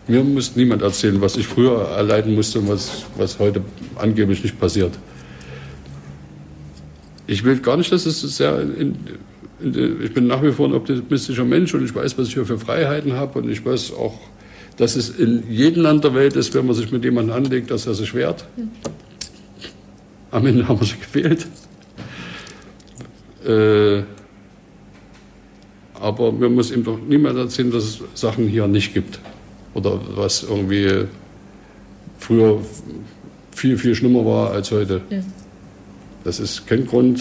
[0.08, 3.60] mir muss niemand erzählen, was ich früher erleiden musste und was, was heute
[3.96, 4.92] angeblich nicht passiert.
[7.26, 8.62] Ich will gar nicht, dass es sehr.
[8.62, 8.96] In,
[9.64, 12.58] ich bin nach wie vor ein optimistischer Mensch und ich weiß, was ich hier für
[12.58, 14.18] Freiheiten habe und ich weiß auch,
[14.76, 17.86] dass es in jedem Land der Welt ist, wenn man sich mit jemandem anlegt, dass
[17.86, 18.46] er sich wehrt.
[20.30, 21.46] Am Ende haben wir sie gewählt.
[23.46, 24.02] Äh,
[25.94, 29.20] aber mir muss ihm doch niemand erzählen, dass es Sachen hier nicht gibt.
[29.74, 31.06] Oder was irgendwie
[32.18, 32.60] früher
[33.54, 35.02] viel, viel schlimmer war als heute.
[35.10, 35.20] Ja.
[36.24, 37.20] Das ist kein Grund,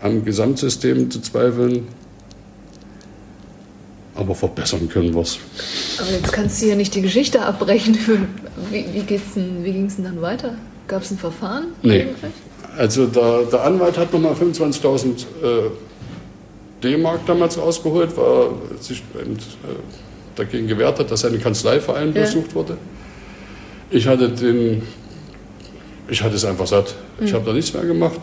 [0.00, 1.86] am Gesamtsystem zu zweifeln.
[4.14, 5.38] Aber verbessern können wir es.
[6.00, 7.96] Aber jetzt kannst du ja nicht die Geschichte abbrechen.
[8.72, 10.56] Wie, wie, wie ging es denn dann weiter?
[10.88, 11.66] Gab es ein Verfahren?
[11.80, 12.08] Nee.
[12.76, 15.70] Also der, der Anwalt hat nochmal 25.000 äh,
[16.82, 19.36] D-Mark damals rausgeholt, weil sich äh,
[20.34, 22.22] dagegen gewehrt hat, dass seine Kanzleiverein ja.
[22.22, 22.76] besucht wurde.
[23.90, 24.82] Ich hatte den,
[26.08, 26.94] ich hatte es einfach satt.
[27.18, 27.26] Mhm.
[27.26, 28.20] Ich habe da nichts mehr gemacht.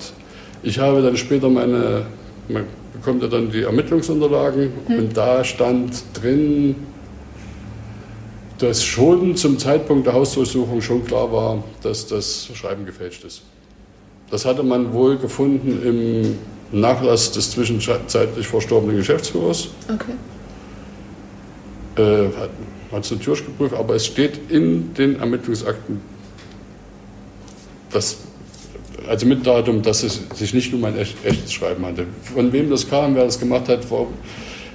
[0.66, 2.08] Ich habe dann später meine,
[2.50, 4.98] man bekommt ja dann die Ermittlungsunterlagen mhm.
[4.98, 6.76] und da stand drin,
[8.58, 13.44] dass schon zum Zeitpunkt der Hausdurchsuchung schon klar war, dass das Schreiben gefälscht ist.
[14.32, 19.70] Das hatte man wohl gefunden im Nachlass des zwischenzeitlich verstorbenen Geschäftsführers.
[19.88, 20.14] Okay.
[22.02, 22.50] Äh, hat,
[22.92, 26.02] hat es natürlich geprüft, aber es steht in den Ermittlungsakten,
[27.92, 28.18] dass,
[29.08, 32.08] also mit Datum, dass es sich nicht um ein echt, echtes Schreiben handelt.
[32.24, 34.08] Von wem das kam, wer das gemacht hat, war,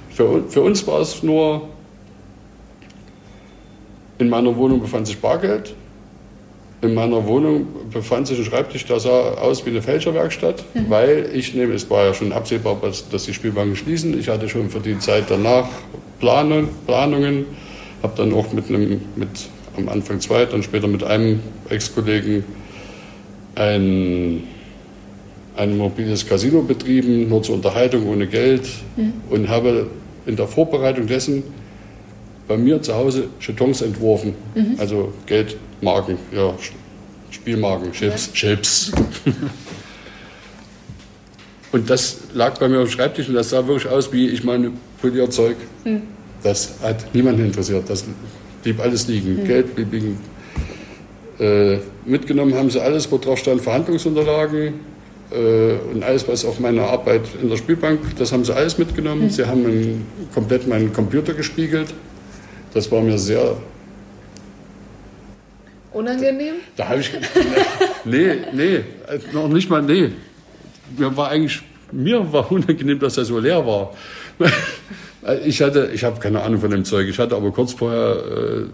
[0.09, 1.69] für, für uns war es nur,
[4.17, 5.73] in meiner Wohnung befand sich Bargeld,
[6.81, 10.89] in meiner Wohnung befand sich ein Schreibtisch, der sah aus wie eine Fälscherwerkstatt, mhm.
[10.89, 14.17] weil ich nehme, es war ja schon absehbar, dass die Spielbanken schließen.
[14.19, 15.67] Ich hatte schon für die Zeit danach
[16.19, 17.45] Planung, Planungen,
[18.01, 19.29] habe dann auch mit einem, mit
[19.77, 22.43] am Anfang zwei, dann später mit einem Ex-Kollegen
[23.55, 24.43] ein,
[25.55, 29.13] ein mobiles Casino betrieben, nur zur Unterhaltung ohne Geld mhm.
[29.29, 29.87] und habe
[30.25, 31.43] in der Vorbereitung dessen
[32.47, 34.75] bei mir zu Hause Chetons entworfen, mhm.
[34.77, 36.53] also Geldmarken, ja,
[37.29, 38.33] Spielmarken, Chips, ja.
[38.33, 38.91] Chips.
[41.71, 44.43] und das lag bei mir auf dem Schreibtisch und das sah wirklich aus wie ich
[44.43, 45.55] manipuliere Zeug.
[45.85, 46.01] Mhm.
[46.43, 47.89] Das hat niemanden interessiert.
[47.89, 48.03] Das
[48.63, 49.41] blieb alles liegen.
[49.41, 49.45] Mhm.
[49.45, 50.17] Geld blieb liegen.
[51.41, 54.75] Äh, mitgenommen haben sie alles, wo drauf stand Verhandlungsunterlagen
[55.31, 59.23] äh, und alles, was auf meine Arbeit in der Spielbank, das haben sie alles mitgenommen.
[59.23, 59.29] Mhm.
[59.31, 61.95] Sie haben einen, komplett meinen Computer gespiegelt.
[62.75, 63.57] Das war mir sehr.
[65.93, 66.55] Unangenehm?
[66.75, 67.11] Da, da habe ich.
[68.05, 68.83] nee, nee,
[69.33, 70.11] noch nicht mal nee.
[70.95, 73.93] Mir war eigentlich, mir war unangenehm, dass er so leer war.
[75.45, 77.07] Ich hatte, ich habe keine Ahnung von dem Zeug.
[77.07, 78.65] Ich hatte aber kurz vorher äh,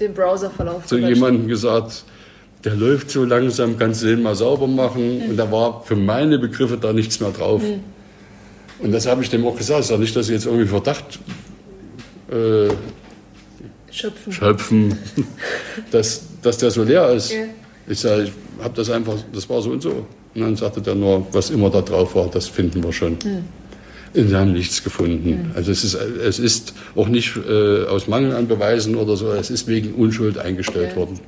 [0.00, 2.04] den Browserverlauf zu jemandem gesagt,
[2.64, 5.18] der läuft so langsam, kannst du den mal sauber machen.
[5.18, 5.30] Mhm.
[5.30, 7.62] Und da war für meine Begriffe da nichts mehr drauf.
[7.62, 7.80] Mhm.
[8.80, 9.80] Und das habe ich dem auch gesagt.
[9.80, 11.18] Ich sage nicht, dass sie jetzt irgendwie Verdacht
[12.30, 12.68] äh,
[13.90, 14.98] schöpfen, schöpfen
[15.90, 17.32] dass, dass der so leer ist.
[17.32, 17.44] Ja.
[17.88, 18.32] Ich sage, ich
[18.62, 20.06] habe das einfach, das war so und so.
[20.34, 23.12] Und dann sagte der nur, was immer da drauf war, das finden wir schon.
[23.12, 23.44] Mhm.
[24.14, 25.30] Sie haben nichts gefunden.
[25.30, 25.50] Mhm.
[25.54, 29.50] Also es ist, es ist auch nicht äh, aus Mangel an Beweisen oder so, es
[29.50, 30.96] ist wegen Unschuld eingestellt okay.
[30.96, 31.20] worden.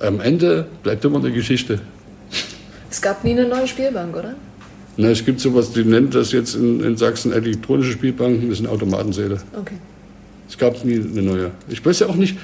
[0.00, 1.80] Am Ende bleibt immer eine Geschichte.
[2.90, 4.34] Es gab nie eine neue Spielbank, oder?
[4.96, 8.68] Na, es gibt sowas, die nennen das jetzt in, in Sachsen elektronische Spielbanken, das sind
[8.68, 9.38] Automatensäle.
[9.58, 9.76] Okay.
[10.48, 11.50] Es gab nie eine neue.
[11.68, 12.36] Ich weiß ja auch nicht,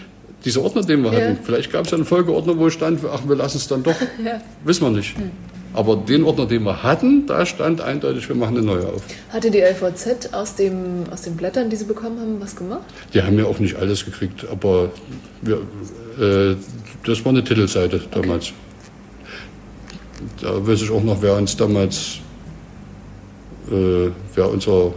[0.45, 1.21] diese Ordner, den wir ja.
[1.21, 3.95] hatten, vielleicht gab es ja einen Folgeordner, wo stand, ach, wir lassen es dann doch.
[4.25, 4.41] ja.
[4.65, 5.17] Wissen wir nicht.
[5.17, 5.31] Hm.
[5.73, 9.03] Aber den Ordner, den wir hatten, da stand eindeutig, wir machen eine neue auf.
[9.29, 12.83] Hatte die LVZ aus, dem, aus den Blättern, die sie bekommen haben, was gemacht?
[13.15, 14.91] Die haben ja auch nicht alles gekriegt, aber
[15.43, 15.59] wir,
[16.19, 16.57] äh,
[17.05, 18.49] das war eine Titelseite damals.
[18.49, 18.55] Okay.
[20.43, 22.19] Da weiß ich auch noch, wer uns damals,
[23.71, 24.93] äh, wer unser,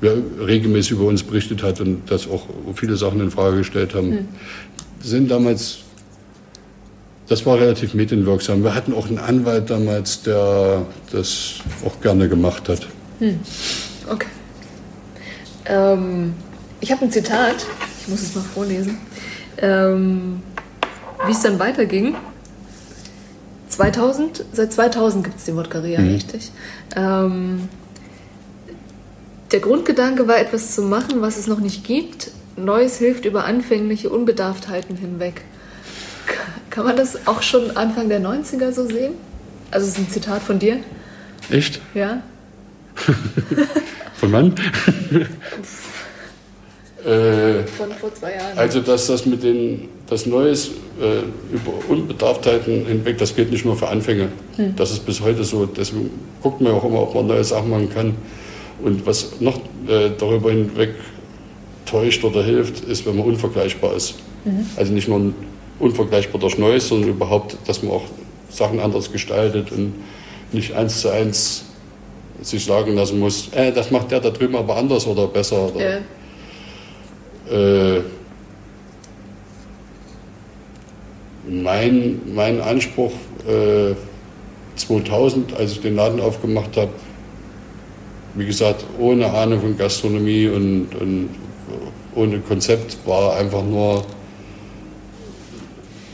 [0.00, 0.16] wer
[0.46, 4.10] regelmäßig über uns berichtet hat und das auch viele Sachen in Frage gestellt haben.
[4.10, 4.28] Hm.
[5.00, 5.78] Sind damals
[7.28, 8.62] das war relativ medienwirksam.
[8.64, 12.86] Wir hatten auch einen Anwalt damals, der das auch gerne gemacht hat.
[13.18, 13.38] Hm.
[14.10, 14.28] Okay.
[15.66, 16.34] Ähm,
[16.80, 17.66] ich habe ein Zitat,
[18.00, 18.98] ich muss es mal vorlesen.
[19.58, 20.42] Ähm,
[21.26, 22.14] wie es dann weiterging.
[23.68, 26.14] 2000, seit 2000 gibt es die Wodkaria, mhm.
[26.14, 26.50] richtig.
[26.96, 27.68] Ähm,
[29.52, 32.30] Der Grundgedanke war, etwas zu machen, was es noch nicht gibt.
[32.56, 35.42] Neues hilft über anfängliche Unbedarftheiten hinweg.
[36.70, 39.14] Kann man das auch schon Anfang der 90er so sehen?
[39.70, 40.78] Also es ist ein Zitat von dir.
[41.50, 41.80] Echt?
[41.94, 42.22] Ja.
[44.14, 44.54] von wann?
[47.04, 48.56] äh, von vor zwei Jahren.
[48.56, 50.70] Also dass das mit den das Neues
[51.00, 51.20] äh,
[51.54, 54.28] über Unbedarftheiten hinweg, das gilt nicht nur für Anfänger.
[54.56, 54.74] Hm.
[54.76, 55.66] Das ist bis heute so.
[55.66, 56.10] Deswegen
[56.42, 58.14] guckt man auch immer, ob man neue Sachen machen kann.
[58.82, 60.94] Und was noch äh, darüber hinweg
[61.84, 64.14] täuscht oder hilft, ist, wenn man unvergleichbar ist.
[64.44, 64.66] Mhm.
[64.76, 65.32] Also nicht nur
[65.78, 68.04] unvergleichbar durch Neues, sondern überhaupt, dass man auch
[68.48, 69.94] Sachen anders gestaltet und
[70.52, 71.64] nicht eins zu eins
[72.40, 75.74] sich sagen lassen muss, äh, das macht der da drüben aber anders oder besser.
[75.74, 76.00] Oder,
[77.50, 77.96] ja.
[77.96, 78.02] äh,
[81.48, 83.12] mein, mein Anspruch
[83.46, 83.94] äh,
[84.76, 86.90] 2000, als ich den Laden aufgemacht habe,
[88.34, 91.30] wie gesagt, ohne Ahnung von Gastronomie und, und
[92.14, 94.04] ohne Konzept, war einfach nur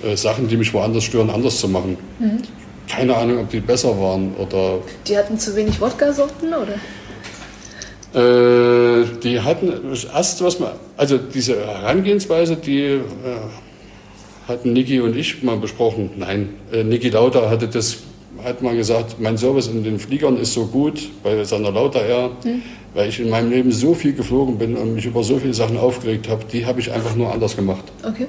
[0.05, 1.97] äh, Sachen, die mich woanders stören, anders zu machen.
[2.19, 2.43] Mhm.
[2.89, 4.79] Keine Ahnung, ob die besser waren oder.
[5.07, 6.75] Die hatten zu wenig Wodka-Sorten oder?
[8.15, 13.01] Äh, die hatten das erste, was man, also diese Herangehensweise, die äh,
[14.47, 16.11] hatten Niki und ich mal besprochen.
[16.17, 17.97] Nein, äh, Niki Lauter hatte das,
[18.45, 22.31] hat mal gesagt, mein Service in den Fliegern ist so gut bei seiner Lauter Air,
[22.45, 22.63] hm.
[22.95, 25.77] weil ich in meinem Leben so viel geflogen bin und mich über so viele Sachen
[25.77, 27.85] aufgeregt habe, die habe ich einfach nur anders gemacht.
[28.07, 28.27] Okay.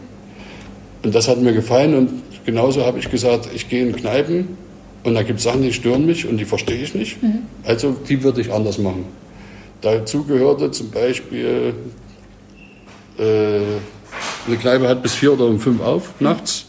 [1.05, 2.09] Und das hat mir gefallen und
[2.47, 4.57] genauso habe ich gesagt, ich gehe in Kneipen
[5.03, 7.21] und da gibt es Sachen, die stören mich und die verstehe ich nicht.
[7.21, 7.43] Mhm.
[7.63, 9.05] Also die würde ich anders machen.
[9.81, 11.75] Dazu gehörte zum Beispiel,
[13.19, 13.23] äh,
[14.47, 16.65] eine Kneipe hat bis vier oder um fünf auf nachts,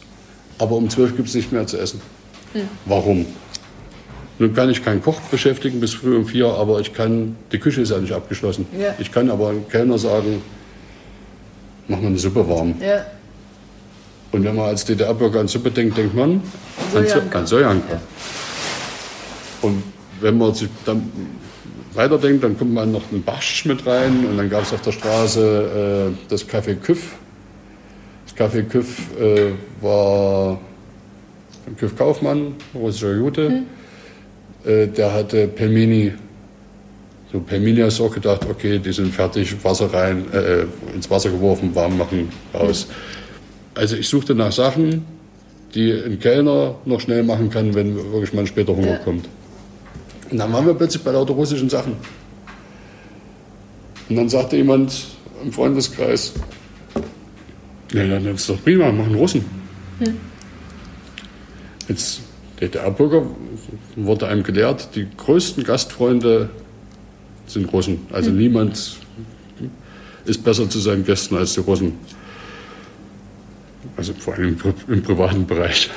[0.58, 2.02] aber um zwölf gibt es nicht mehr zu essen.
[2.52, 2.68] Mhm.
[2.84, 3.24] Warum?
[4.38, 7.80] Nun kann ich keinen Koch beschäftigen bis früh um vier, aber ich kann, die Küche
[7.80, 8.66] ist ja nicht abgeschlossen.
[8.78, 8.94] Ja.
[8.98, 10.42] Ich kann aber einem Kellner sagen,
[11.88, 12.74] mach mal eine Suppe warm.
[12.82, 13.06] Ja.
[14.36, 16.42] Und wenn man als DDR-Bürger an Suppe denkt, denkt man
[17.32, 17.94] an Sojanka.
[17.94, 18.00] Ja.
[19.62, 19.82] Und
[20.20, 21.10] wenn man sich dann
[21.94, 24.92] weiterdenkt, dann kommt man noch einen Barsch mit rein und dann gab es auf der
[24.92, 27.14] Straße äh, das Café Küff.
[28.26, 30.60] Das Café Küff äh, war
[31.66, 33.48] ein Küff Kaufmann, russischer Jude.
[33.48, 34.70] Mhm.
[34.70, 36.12] Äh, der hatte Pelmini.
[37.32, 41.30] So Pelmini hast du auch gedacht, okay, die sind fertig, Wasser rein, äh, ins Wasser
[41.30, 42.86] geworfen, warm machen, raus.
[42.86, 43.16] Mhm.
[43.76, 45.04] Also ich suchte nach Sachen,
[45.74, 48.98] die ein Kellner noch schnell machen kann, wenn wirklich mal später Hunger ja.
[48.98, 49.28] kommt.
[50.30, 51.92] Und dann waren wir plötzlich bei lauter russischen Sachen.
[54.08, 55.04] Und dann sagte jemand
[55.44, 56.32] im Freundeskreis,
[57.92, 59.44] ja, dann ist doch prima, machen Russen.
[60.00, 60.12] Ja.
[61.88, 62.20] Jetzt,
[62.60, 63.26] DDR-Bürger
[63.94, 66.48] wurde einem gelehrt, die größten Gastfreunde
[67.46, 68.00] sind Russen.
[68.10, 68.36] Also ja.
[68.36, 68.96] niemand
[70.24, 71.92] ist besser zu seinen Gästen als die Russen.
[73.96, 74.56] Also vor allem
[74.88, 75.90] im privaten Bereich.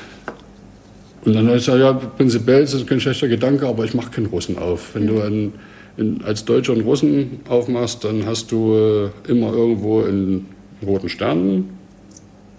[1.26, 4.12] Und dann habe ich gesagt, ja, prinzipiell ist das kein schlechter Gedanke, aber ich mache
[4.12, 4.96] keinen Russen auf.
[4.96, 5.54] Wenn du einen,
[5.98, 10.48] in, als Deutscher einen Russen aufmachst, dann hast du äh, immer irgendwo einen
[10.86, 11.70] roten Stern,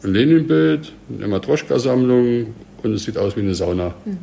[0.02, 3.94] ein Lenin-Bild, eine Matroschka-Sammlung und es sieht aus wie eine Sauna.
[4.04, 4.18] Mhm.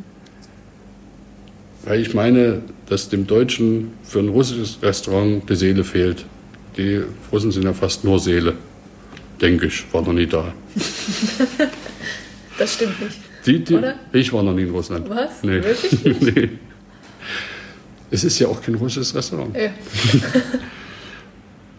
[1.86, 6.26] Weil ich meine, dass dem Deutschen für ein russisches Restaurant die Seele fehlt.
[6.78, 7.02] Die
[7.32, 8.54] Russen sind ja fast nur Seele.
[9.42, 10.54] Denke ich, war noch nie da.
[12.58, 13.18] das stimmt nicht.
[13.46, 13.96] Die, die, Oder?
[14.12, 15.10] Ich war noch nie in Russland.
[15.10, 15.44] Was?
[15.44, 15.64] Nee.
[15.64, 16.36] Wirklich nicht?
[16.36, 16.50] nee.
[18.10, 19.56] Es ist ja auch kein russisches Restaurant.
[19.56, 19.70] Ja.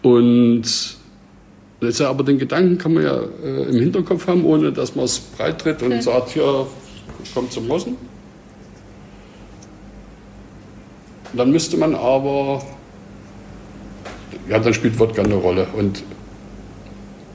[0.09, 0.63] Und
[1.81, 5.19] jetzt aber den Gedanken kann man ja äh, im Hinterkopf haben, ohne dass man es
[5.19, 6.01] breit tritt und ja.
[6.01, 6.67] sagt, hier,
[7.33, 7.97] kommt zum Russen.
[11.33, 12.63] Dann müsste man aber,
[14.47, 15.67] ja, dann spielt Wodka eine Rolle.
[15.75, 16.03] Und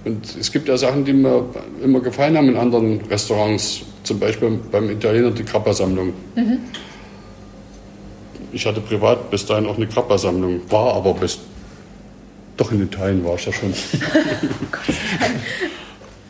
[0.04, 1.44] und es gibt ja Sachen, die mir
[1.82, 6.12] immer gefallen haben in anderen Restaurants, zum Beispiel beim Italiener die Krapper-Sammlung.
[6.34, 6.58] Mhm.
[8.52, 11.38] Ich hatte privat bis dahin auch eine Krapper-Sammlung, war aber bis.
[12.56, 13.72] Doch in Italien war ich ja schon.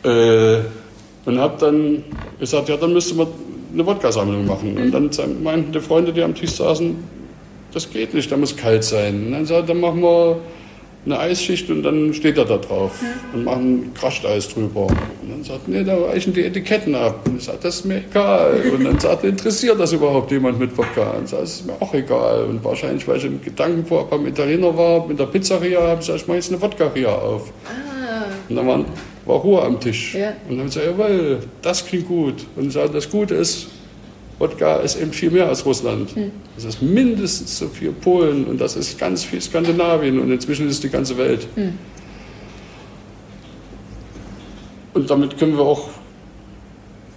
[0.11, 0.61] äh,
[1.25, 2.03] und habe dann
[2.39, 3.27] gesagt, ja, dann müsste man
[3.73, 4.73] eine Wodka-Sammlung machen.
[4.73, 4.93] Mhm.
[4.93, 6.95] Und dann meinten die Freunde, die am Tisch saßen,
[7.73, 9.25] das geht nicht, da muss kalt sein.
[9.25, 10.37] Und dann sagte, dann machen wir
[11.05, 13.09] eine Eisschicht und dann steht er da drauf ja.
[13.33, 14.87] und machen Crushed-Eis drüber.
[14.87, 17.21] Und dann sagt, nee, da weichen die Etiketten ab.
[17.25, 18.61] Und ich sage, das ist mir egal.
[18.73, 21.11] Und dann sagt, interessiert das überhaupt jemand mit Wodka?
[21.11, 22.45] Und sagt, das ist mir auch egal.
[22.45, 25.99] Und wahrscheinlich, weil ich im Gedanken vorher beim Italiener war, mit der Pizzeria, habe ich
[25.99, 27.51] gesagt, ich mache jetzt eine Wodka-Ria auf.
[27.65, 28.25] Ah.
[28.49, 28.85] Und dann waren,
[29.25, 30.15] war Ruhe am Tisch.
[30.15, 30.33] Ja.
[30.49, 32.45] Und dann habe ich gesagt, jawohl, das klingt gut.
[32.55, 33.67] Und ich sage, das Gute ist,
[34.37, 36.13] Wodka ist eben viel mehr als Russland.
[36.55, 40.75] Das ist mindestens so viel Polen und das ist ganz viel Skandinavien und inzwischen ist
[40.75, 41.47] es die ganze Welt.
[41.55, 41.77] Mhm.
[44.93, 45.89] Und damit können wir auch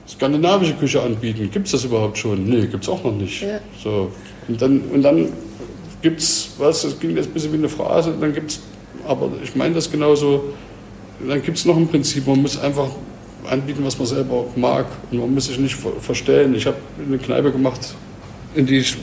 [0.09, 1.51] skandinavische Küche anbieten.
[1.51, 2.45] Gibt es das überhaupt schon?
[2.45, 3.43] Nee, gibt es auch noch nicht.
[3.43, 3.61] Ja.
[3.83, 4.11] So.
[4.49, 5.29] Und dann, und dann
[6.03, 8.61] gibt es, was, das klingt jetzt ein bisschen wie eine Phrase, dann gibt es,
[9.07, 10.55] aber ich meine das genauso,
[11.27, 12.89] dann gibt es noch ein Prinzip, man muss einfach
[13.49, 16.55] anbieten, was man selber mag und man muss sich nicht verstellen.
[16.55, 16.77] Ich habe
[17.07, 17.95] eine Kneipe gemacht,
[18.55, 18.97] in die ich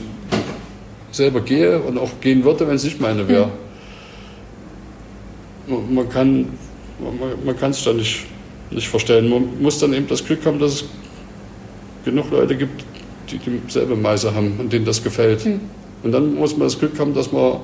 [1.12, 3.50] selber gehe und auch gehen würde, wenn es nicht meine wäre.
[5.66, 5.94] Mhm.
[5.94, 6.46] Man kann
[6.98, 8.24] man, man es da nicht,
[8.70, 9.28] nicht verstellen.
[9.28, 10.84] Man muss dann eben das Glück haben, dass es
[12.04, 12.84] genug Leute gibt,
[13.30, 15.44] die dieselbe Meise haben und denen das gefällt.
[15.44, 15.60] Mhm.
[16.02, 17.60] Und dann muss man das Glück haben, dass man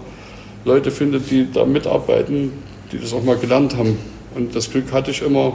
[0.65, 2.53] Leute findet, die da mitarbeiten,
[2.91, 3.99] die das auch mal gelernt haben.
[4.35, 5.55] Und das Glück hatte ich immer.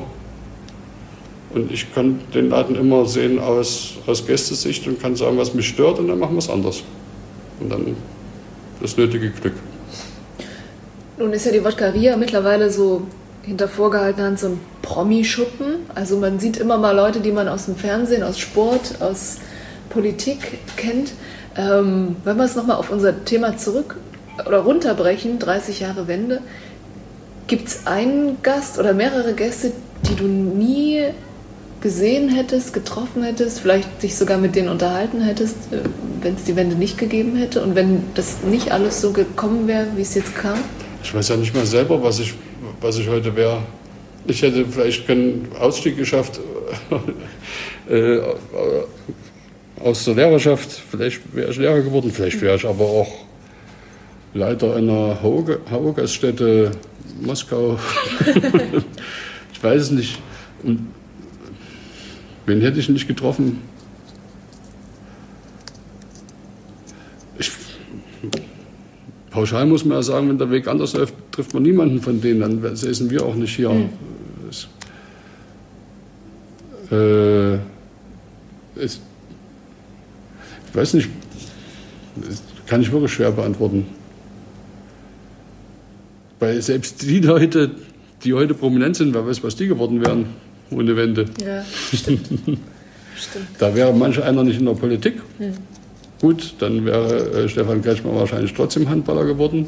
[1.58, 5.68] Und ich kann den Laden immer sehen aus, aus Gästesicht und kann sagen, was mich
[5.68, 6.84] stört, und dann machen wir es anders.
[7.60, 7.96] Und dann
[8.80, 9.54] das nötige Glück.
[11.18, 13.02] Nun ist ja die Wodkaria mittlerweile so
[13.42, 15.78] hinter vorgehaltener Hand so ein Promi-Schuppen.
[15.96, 19.38] Also man sieht immer mal Leute, die man aus dem Fernsehen, aus Sport, aus
[19.90, 21.14] Politik kennt.
[21.56, 23.98] Ähm, wenn wir es nochmal auf unser Thema zurück
[24.46, 26.42] oder runterbrechen, 30 Jahre Wende,
[27.48, 29.72] gibt es einen Gast oder mehrere Gäste,
[30.08, 31.06] die du nie
[31.88, 35.80] gesehen hättest, getroffen hättest, vielleicht dich sogar mit denen unterhalten hättest, äh,
[36.22, 39.88] wenn es die Wende nicht gegeben hätte und wenn das nicht alles so gekommen wäre,
[39.96, 40.60] wie es jetzt kam?
[41.02, 42.34] Ich weiß ja nicht mal selber, was ich,
[42.82, 43.62] was ich heute wäre.
[44.26, 46.42] Ich hätte vielleicht keinen Ausstieg geschafft
[47.90, 48.20] äh,
[49.82, 50.70] aus der Lehrerschaft.
[50.92, 53.12] Vielleicht wäre ich Lehrer geworden, vielleicht wäre ich aber auch
[54.34, 56.72] Leiter einer Haugaststätte
[57.22, 57.80] Moskau.
[59.54, 60.20] ich weiß es nicht.
[60.64, 60.97] Und
[62.48, 63.62] wen hätte ich nicht getroffen?
[67.38, 67.52] Ich,
[69.30, 72.40] pauschal muss man ja sagen, wenn der Weg anders läuft, trifft man niemanden von denen,
[72.40, 73.70] dann säßen wir auch nicht hier.
[73.70, 73.90] Mhm.
[74.50, 74.68] Es,
[76.92, 77.56] äh,
[78.82, 79.02] es,
[80.70, 81.10] ich weiß nicht,
[82.16, 83.86] das kann ich wirklich schwer beantworten.
[86.40, 87.72] Weil selbst die Leute,
[88.24, 91.26] die heute prominent sind, wer weiß, was die geworden wären ohne Wende.
[91.44, 91.64] Ja,
[91.94, 92.28] stimmt.
[93.16, 93.48] stimmt.
[93.60, 95.22] Da wäre manch einer nicht in der Politik.
[95.38, 95.54] Hm.
[96.20, 99.68] Gut, dann wäre äh, Stefan Kretschmer wahrscheinlich trotzdem Handballer geworden.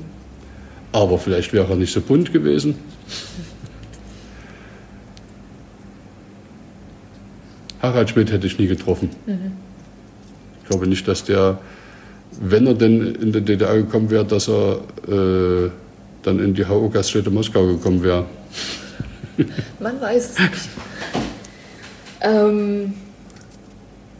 [0.91, 2.75] Aber vielleicht wäre er nicht so bunt gewesen.
[7.81, 9.09] Harald Schmidt hätte ich nie getroffen.
[9.25, 9.53] Mhm.
[10.61, 11.59] Ich glaube nicht, dass der,
[12.41, 15.69] wenn er denn in die DDR gekommen wäre, dass er äh,
[16.23, 18.25] dann in die HO-Gaststätte Moskau gekommen wäre.
[19.79, 20.69] Man weiß es nicht.
[22.21, 22.93] Ähm,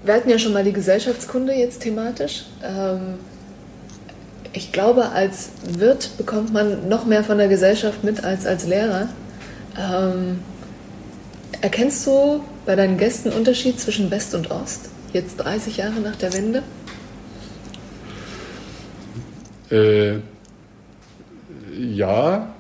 [0.04, 2.46] wir hatten ja schon mal die Gesellschaftskunde jetzt thematisch.
[2.64, 3.16] Ähm,
[4.54, 9.10] ich glaube, als Wirt bekommt man noch mehr von der Gesellschaft mit als als Lehrer.
[9.78, 10.40] Ähm,
[11.62, 16.34] erkennst du bei deinen Gästen Unterschied zwischen West und Ost, jetzt 30 Jahre nach der
[16.34, 16.64] Wende?
[19.70, 20.20] Äh,
[21.78, 22.54] ja,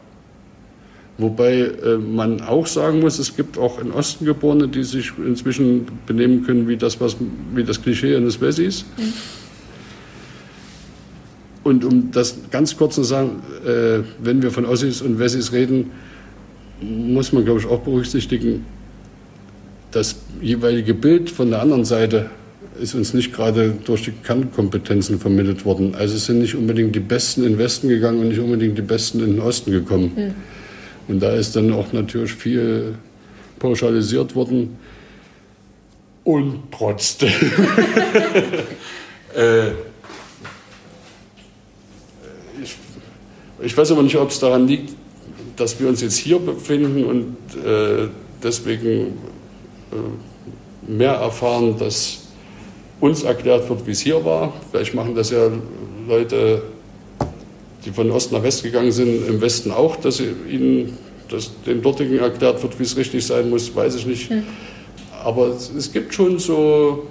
[1.19, 5.87] wobei äh, man auch sagen muss, es gibt auch in Osten Geborene, die sich inzwischen
[6.07, 7.17] benehmen können wie das, was,
[7.53, 8.85] wie das Klischee eines Wessis.
[8.97, 9.13] Mhm.
[11.63, 15.91] Und um das ganz kurz zu sagen, äh, wenn wir von Ossis und Wessis reden,
[16.81, 18.65] muss man, glaube ich, auch berücksichtigen,
[19.91, 22.29] das jeweilige Bild von der anderen Seite
[22.79, 25.95] ist uns nicht gerade durch die Kernkompetenzen vermittelt worden.
[25.95, 28.83] Also es sind nicht unbedingt die Besten in den Westen gegangen und nicht unbedingt die
[28.83, 30.11] Besten in den Osten gekommen.
[30.15, 30.58] Mhm.
[31.09, 32.95] Und da ist dann auch natürlich viel
[33.57, 34.77] pauschalisiert worden.
[36.23, 37.31] Und trotzdem.
[39.35, 39.69] äh,
[42.61, 42.75] ich,
[43.63, 44.93] ich, weiß aber nicht, ob es daran liegt,
[45.55, 48.07] dass wir uns jetzt hier befinden und äh,
[48.43, 49.17] deswegen
[49.91, 52.27] äh, mehr erfahren, dass
[52.99, 54.53] uns erklärt wird, wie es hier war.
[54.69, 55.49] Vielleicht machen das ja
[56.07, 56.61] Leute,
[57.85, 60.97] die von Ost nach West gegangen sind, im Westen auch, dass ihnen
[61.29, 64.29] dass den dortigen erklärt wird, wie es richtig sein muss, weiß ich nicht.
[64.29, 64.43] Hm.
[65.23, 67.07] Aber es, es, gibt schon so.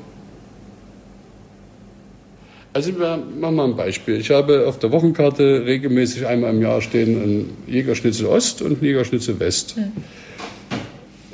[2.72, 4.16] Also wir machen mal ein Beispiel.
[4.16, 8.84] Ich habe auf der Wochenkarte regelmäßig einmal im Jahr stehen ein Jägerschnitzel Ost und ein
[8.84, 9.76] Jägerschnitzel West.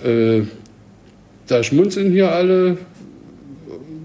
[0.03, 0.11] Hm.
[0.11, 0.47] Äh,
[1.47, 2.79] da schmunzeln hier alle,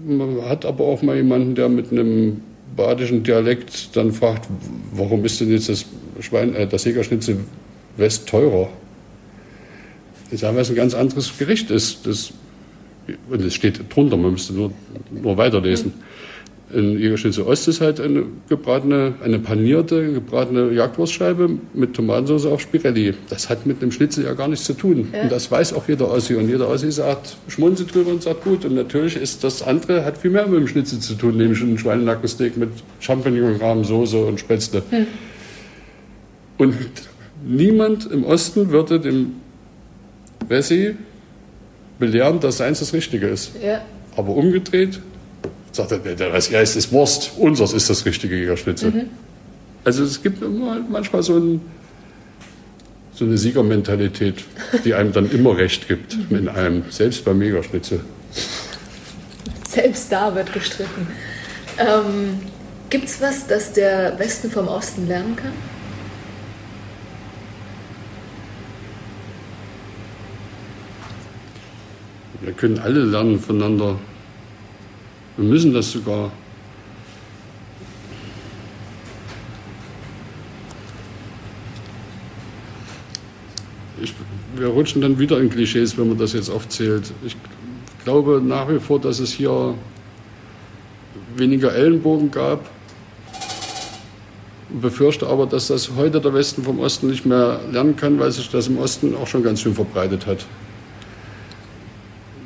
[0.06, 2.42] man hat aber auch mal jemanden, der mit einem
[2.76, 4.48] badischen Dialekt dann fragt,
[4.92, 5.84] warum ist denn jetzt das,
[6.20, 7.38] Schwein, äh, das Jägerschnitzel
[7.96, 8.68] West teurer?
[10.30, 12.06] Ich sage, weil es ein ganz anderes Gericht ist.
[12.06, 12.32] Das
[13.28, 14.72] und es steht drunter, man müsste nur,
[15.10, 15.94] nur weiterlesen.
[16.72, 23.14] In Jägerschnitzel Ost ist halt eine gebratene, eine panierte, gebratene Jagdwurstscheibe mit Tomatensauce auf Spirelli.
[23.28, 25.08] Das hat mit einem Schnitzel ja gar nichts zu tun.
[25.12, 25.22] Ja.
[25.22, 26.36] Und das weiß auch jeder Ossi.
[26.36, 28.64] Und jeder Ossi sagt, schmunzelt drüber und sagt gut.
[28.64, 31.76] Und natürlich ist das andere, hat viel mehr mit dem Schnitzel zu tun, nämlich ein
[31.76, 34.82] Schweinenackensteak mit Champignon, Soße und Spätzle.
[34.90, 35.06] Hm.
[36.58, 36.76] Und
[37.44, 39.32] niemand im Osten würde dem
[40.46, 40.94] Wessi
[41.98, 43.52] belehren, dass seins das Richtige ist.
[43.64, 43.80] Ja.
[44.16, 45.00] Aber umgedreht
[45.72, 48.90] sagt er, der Rest ist, ist Wurst, unseres ist das richtige Jägerschnitzel.
[48.90, 49.10] Mhm.
[49.84, 50.42] Also es gibt
[50.90, 51.60] manchmal so, ein,
[53.14, 54.44] so, eine Siegermentalität,
[54.84, 58.00] die einem dann immer recht gibt in einem, selbst beim Jägerschnitzel.
[59.68, 61.06] Selbst da wird gestritten.
[61.78, 62.40] Ähm,
[62.90, 65.52] gibt es was, das der Westen vom Osten lernen kann?
[72.42, 73.98] Wir können alle lernen voneinander.
[75.40, 76.30] Wir müssen das sogar.
[84.02, 84.12] Ich,
[84.54, 87.10] wir rutschen dann wieder in Klischees, wenn man das jetzt aufzählt.
[87.24, 87.36] Ich
[88.04, 89.72] glaube nach wie vor, dass es hier
[91.36, 92.68] weniger Ellenbogen gab.
[94.74, 98.30] Ich befürchte aber, dass das heute der Westen vom Osten nicht mehr lernen kann, weil
[98.30, 100.44] sich das im Osten auch schon ganz schön verbreitet hat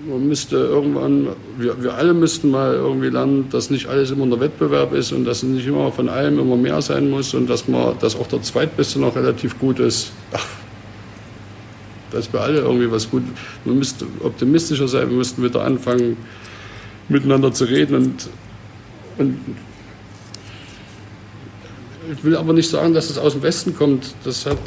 [0.06, 1.28] man müsste irgendwann,
[1.58, 5.24] wir, wir alle müssten mal irgendwie lernen, dass nicht alles immer der Wettbewerb ist und
[5.24, 8.42] dass nicht immer von allem immer mehr sein muss und dass man, dass auch der
[8.42, 10.12] Zweitbeste noch relativ gut ist.
[10.32, 10.46] Ach,
[12.10, 13.22] dass wir alle irgendwie was gut,
[13.64, 16.16] man müsste optimistischer sein, wir müssten wieder anfangen,
[17.08, 18.28] miteinander zu reden und,
[19.18, 19.38] und
[22.12, 24.14] ich will aber nicht sagen, dass es aus dem Westen kommt.
[24.24, 24.58] Das hat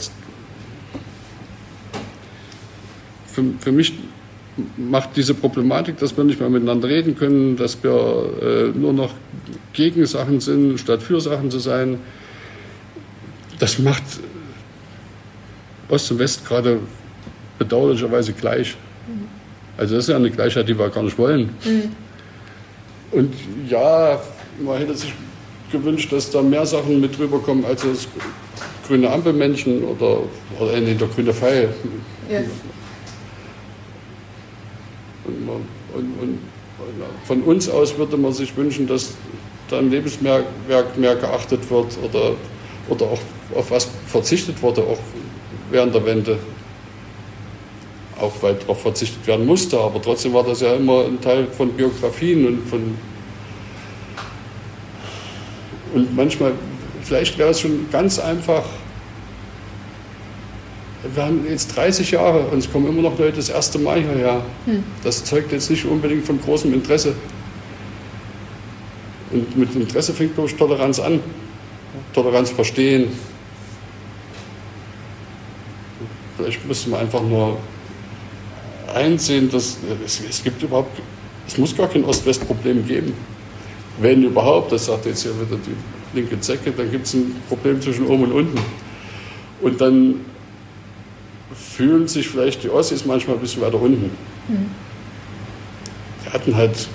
[3.27, 3.93] für, für mich
[4.77, 9.13] macht diese Problematik, dass wir nicht mehr miteinander reden können, dass wir äh, nur noch
[9.73, 11.99] gegen Sachen sind, statt für Sachen zu sein,
[13.59, 14.03] das macht
[15.89, 16.79] Ost und West gerade
[17.57, 18.75] bedauerlicherweise gleich.
[19.07, 19.27] Mhm.
[19.77, 21.49] Also das ist ja eine Gleichheit, die wir gar nicht wollen.
[21.63, 21.91] Mhm.
[23.11, 23.33] Und
[23.69, 24.19] ja,
[24.63, 25.13] man hätte sich
[25.71, 28.07] gewünscht, dass da mehr Sachen mit drüber kommen als das
[28.87, 30.21] grüne Ampelmännchen oder,
[30.59, 31.69] oder nee, der grüne Pfeil.
[32.29, 32.41] Ja.
[35.27, 36.39] Und, und, und,
[37.25, 39.13] von uns aus würde man sich wünschen, dass
[39.69, 40.45] da im Lebenswerk
[40.97, 42.33] mehr geachtet wird oder,
[42.87, 43.19] oder auch
[43.55, 44.99] auf was verzichtet wurde, auch
[45.71, 46.37] während der Wende.
[48.19, 51.71] Auch weil darauf verzichtet werden musste, aber trotzdem war das ja immer ein Teil von
[51.71, 52.97] Biografien und von.
[55.93, 56.53] Und manchmal,
[57.03, 58.63] vielleicht wäre es schon ganz einfach,
[61.03, 64.41] wir haben jetzt 30 Jahre und es kommen immer noch Leute das erste Mal hierher.
[64.65, 64.83] Hm.
[65.03, 67.15] Das zeugt jetzt nicht unbedingt von großem Interesse.
[69.31, 71.19] Und mit Interesse fängt bloß Toleranz an.
[72.13, 73.09] Toleranz verstehen.
[76.37, 77.57] Vielleicht müsste man einfach nur
[78.93, 80.99] einsehen, dass es, es gibt überhaupt,
[81.47, 83.13] es muss gar kein Ost-West-Problem geben.
[83.99, 87.81] Wenn überhaupt, das sagt jetzt hier wieder die linke Zecke, dann gibt es ein Problem
[87.81, 88.59] zwischen oben und unten.
[89.61, 90.21] Und dann
[91.55, 94.11] fühlen sich vielleicht die Ossis manchmal ein bisschen weiter unten.
[94.47, 94.69] Mhm.
[96.25, 96.87] Die hatten halt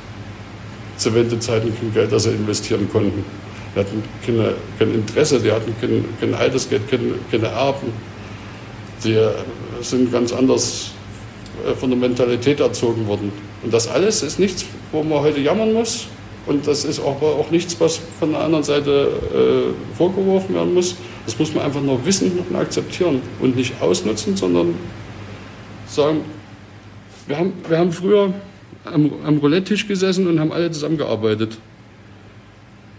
[0.97, 3.25] zu Wendezeiten kein Geld, das sie investieren konnten.
[3.75, 7.93] Die hatten keine, kein Interesse, die hatten kein, kein Altersgeld, keine, keine Erben.
[9.05, 9.19] Die
[9.81, 10.93] sind ganz anders
[11.67, 13.33] äh, von der Mentalität erzogen worden.
[13.63, 16.07] Und das alles ist nichts, wo man heute jammern muss.
[16.47, 20.97] Und das ist auch, auch nichts, was von der anderen Seite äh, vorgeworfen werden muss.
[21.25, 24.75] Das muss man einfach nur wissen und akzeptieren und nicht ausnutzen, sondern
[25.87, 26.23] sagen,
[27.27, 28.35] wir haben, wir haben früher
[28.85, 31.59] am, am Roulette-Tisch gesessen und haben alle zusammengearbeitet.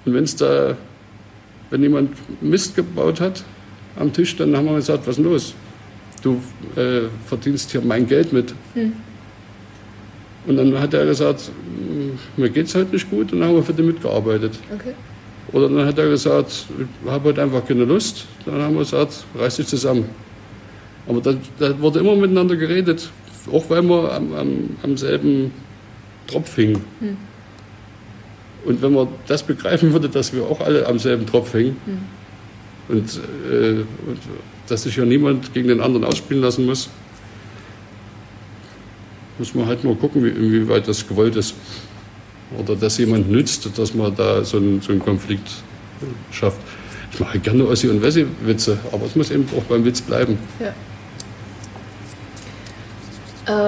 [0.05, 0.77] Und wenn es da,
[1.69, 2.11] wenn jemand
[2.41, 3.43] Mist gebaut hat
[3.97, 5.53] am Tisch, dann haben wir gesagt, was ist los?
[6.21, 6.41] Du
[6.75, 8.53] äh, verdienst hier mein Geld mit.
[8.73, 8.93] Hm.
[10.45, 11.51] Und dann hat er gesagt,
[12.35, 14.59] mir geht es halt nicht gut und dann haben wir für den mitgearbeitet.
[14.73, 14.93] Okay.
[15.51, 16.65] Oder dann hat er gesagt,
[17.03, 18.25] ich habe heute einfach keine Lust.
[18.45, 20.05] Dann haben wir gesagt, reiß dich zusammen.
[21.07, 23.09] Aber da, da, wurde immer miteinander geredet,
[23.51, 25.51] auch weil wir am, am, am selben
[26.27, 26.81] Tropf hingen.
[26.99, 27.17] Hm.
[28.65, 32.97] Und wenn man das begreifen würde, dass wir auch alle am selben Tropf hängen hm.
[32.97, 33.19] und,
[33.51, 33.71] äh,
[34.07, 34.19] und
[34.67, 36.89] dass sich ja niemand gegen den anderen ausspielen lassen muss,
[39.37, 41.55] muss man halt nur gucken, wie, inwieweit das gewollt ist.
[42.57, 45.49] Oder dass jemand nützt, dass man da so einen, so einen Konflikt
[46.31, 46.57] schafft.
[47.11, 50.37] Ich mache gerne Ossi- und Wessi-Witze, aber es muss eben auch beim Witz bleiben.
[50.59, 50.73] Ja.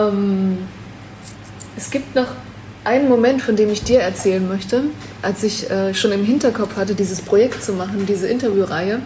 [0.07, 0.57] Ähm,
[1.77, 2.27] Es gibt noch
[2.85, 4.83] einen Moment, von dem ich dir erzählen möchte,
[5.21, 9.01] als ich äh, schon im Hinterkopf hatte, dieses Projekt zu machen, diese Interviewreihe,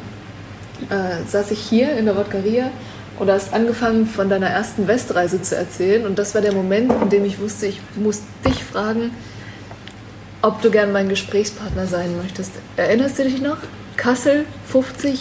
[0.90, 2.70] äh, saß ich hier in der Wodkaria
[3.18, 6.06] und hast angefangen, von deiner ersten Westreise zu erzählen.
[6.06, 9.12] Und das war der Moment, in dem ich wusste, ich muss dich fragen,
[10.42, 12.52] ob du gern mein Gesprächspartner sein möchtest.
[12.78, 13.58] Erinnerst du dich noch?
[13.98, 15.20] Kassel, 50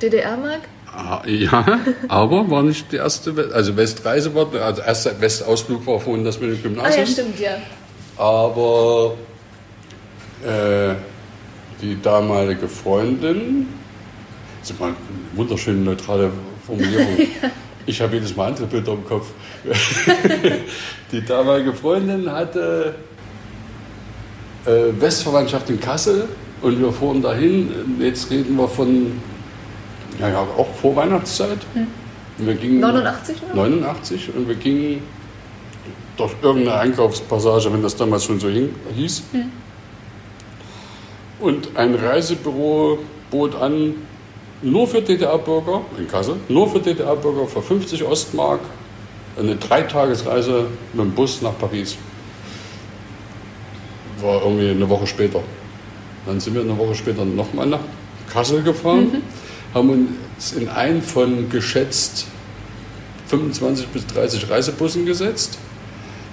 [0.00, 0.60] DDR-Mark?
[0.94, 5.98] Ah, Ja, aber war nicht die erste, We- also Westreise war, also erster Westausflug war
[5.98, 7.04] vorhin das mit dem Ah Gymnasium.
[7.04, 7.56] ja, stimmt, ja.
[8.18, 9.14] Aber
[10.46, 10.94] äh,
[11.80, 13.68] die damalige Freundin,
[14.60, 14.96] das ist mal eine
[15.34, 16.30] wunderschöne neutrale
[16.66, 17.18] Formulierung.
[17.84, 19.26] Ich habe jedes Mal andere Bilder im Kopf.
[21.10, 22.94] die damalige Freundin hatte
[24.66, 26.28] äh, Westverwandtschaft in Kassel
[26.60, 27.70] und wir fuhren dahin.
[27.98, 29.20] Jetzt reden wir von,
[30.18, 31.58] ja, ja auch vor Weihnachtszeit.
[32.38, 33.54] Und wir gingen 89 noch?
[33.54, 35.02] 89 und wir gingen
[36.16, 39.22] durch irgendeine Einkaufspassage, wenn das damals schon so hieß.
[41.40, 42.98] Und ein Reisebüro
[43.30, 43.94] bot an,
[44.62, 48.60] nur für DDR-Bürger in Kassel, nur für DDR-Bürger für 50 Ostmark
[49.36, 51.96] eine Dreitagesreise mit dem Bus nach Paris.
[54.22, 55.40] War irgendwie eine Woche später.
[56.26, 57.80] Dann sind wir eine Woche später nochmal nach
[58.32, 59.22] Kassel gefahren,
[59.74, 62.26] haben uns in einen von geschätzt
[63.28, 65.58] 25 bis 30 Reisebussen gesetzt.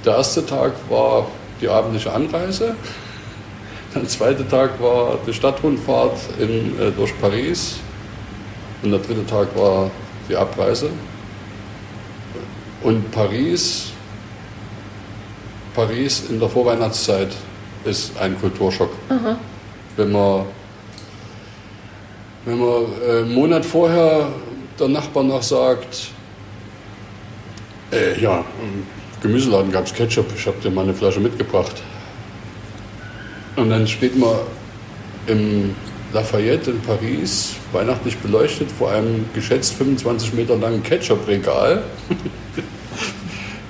[0.06, 1.28] Der erste Tag war
[1.62, 2.76] die abendliche Anreise.
[3.96, 7.78] Der zweite Tag war die Stadtrundfahrt in, äh, durch Paris.
[8.84, 9.90] Und der dritte Tag war
[10.30, 10.90] die Abreise.
[12.84, 13.92] Und Paris,
[15.74, 17.36] Paris in der Vorweihnachtszeit
[17.86, 18.92] ist ein Kulturschock.
[19.96, 20.46] Wenn man,
[22.46, 24.30] wenn man äh, einen Monat vorher
[24.80, 26.10] der Nachbar noch sagt,
[27.92, 28.86] äh, ja, im
[29.22, 31.82] Gemüseladen gab es Ketchup, ich habe dir mal eine Flasche mitgebracht.
[33.56, 34.36] Und dann steht man
[35.28, 35.76] im
[36.14, 41.84] Lafayette in Paris, weihnachtlich beleuchtet, vor einem geschätzt 25 Meter langen Ketchup-Regal.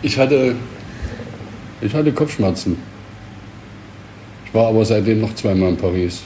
[0.02, 0.56] Ich hatte,
[1.82, 2.82] ich hatte Kopfschmerzen.
[4.50, 6.24] Ich war aber seitdem noch zweimal in Paris.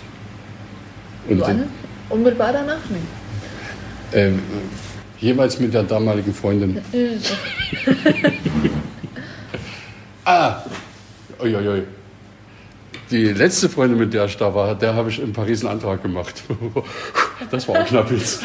[1.27, 1.67] Und, Wann?
[2.09, 2.79] Unmittelbar danach?
[2.89, 4.17] Nee.
[4.17, 4.31] äh,
[5.19, 6.81] jeweils mit der damaligen Freundin.
[10.25, 10.61] ah,
[11.41, 11.83] uiuiui.
[13.11, 16.01] Die letzte Freundin, mit der ich da war, der habe ich in Paris einen Antrag
[16.01, 16.43] gemacht.
[17.51, 18.39] Das war ein Knappitz.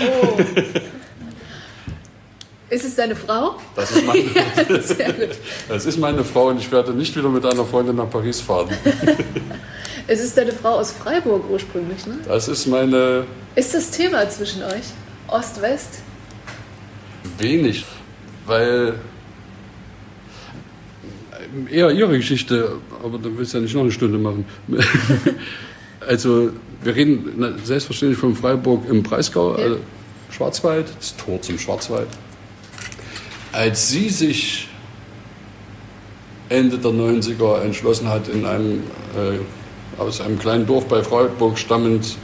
[2.71, 3.57] Ist es deine Frau?
[3.75, 4.23] Das ist, meine,
[4.83, 5.29] Sehr gut.
[5.69, 8.69] das ist meine Frau und ich werde nicht wieder mit einer Freundin nach Paris fahren.
[10.11, 12.17] Es ist deine Frau aus Freiburg ursprünglich, ne?
[12.27, 14.85] Das ist meine Ist das Thema zwischen euch?
[15.27, 16.01] Ost-West?
[17.37, 17.85] wenig,
[18.47, 18.95] weil
[21.71, 22.73] eher ihre Geschichte,
[23.05, 24.47] aber dann willst du ja nicht noch eine Stunde machen.
[26.07, 26.51] also
[26.83, 29.65] wir reden selbstverständlich von Freiburg im Breisgau, Ja.
[29.65, 29.77] also
[30.31, 32.09] Schwarzwald, das Tor zum Schwarzwald.
[33.53, 34.69] Als sie sich
[36.49, 38.83] Ende der 90er entschlossen hat, in einem,
[39.17, 42.17] äh, aus einem kleinen Dorf bei Freiburg stammend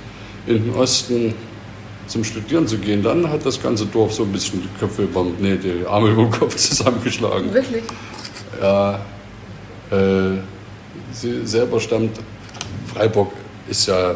[0.46, 1.34] in den Osten
[2.06, 5.24] zum Studieren zu gehen, dann hat das ganze Dorf so ein bisschen die Köpfe über,
[5.38, 7.52] nee, die Arme über den Kopf zusammengeschlagen.
[7.52, 7.82] Wirklich?
[8.60, 9.00] Ja,
[9.90, 10.38] äh,
[11.12, 12.18] sie selber stammt,
[12.92, 13.32] Freiburg
[13.68, 14.14] ist ja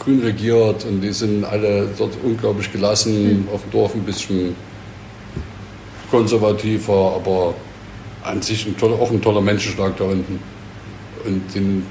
[0.00, 4.54] grün regiert und die sind alle dort unglaublich gelassen, auf dem Dorf ein bisschen
[6.10, 7.54] konservativer, aber
[8.22, 10.38] an sich ein toller, auch ein toller Menschenschlag da unten.
[11.24, 11.84] Und den,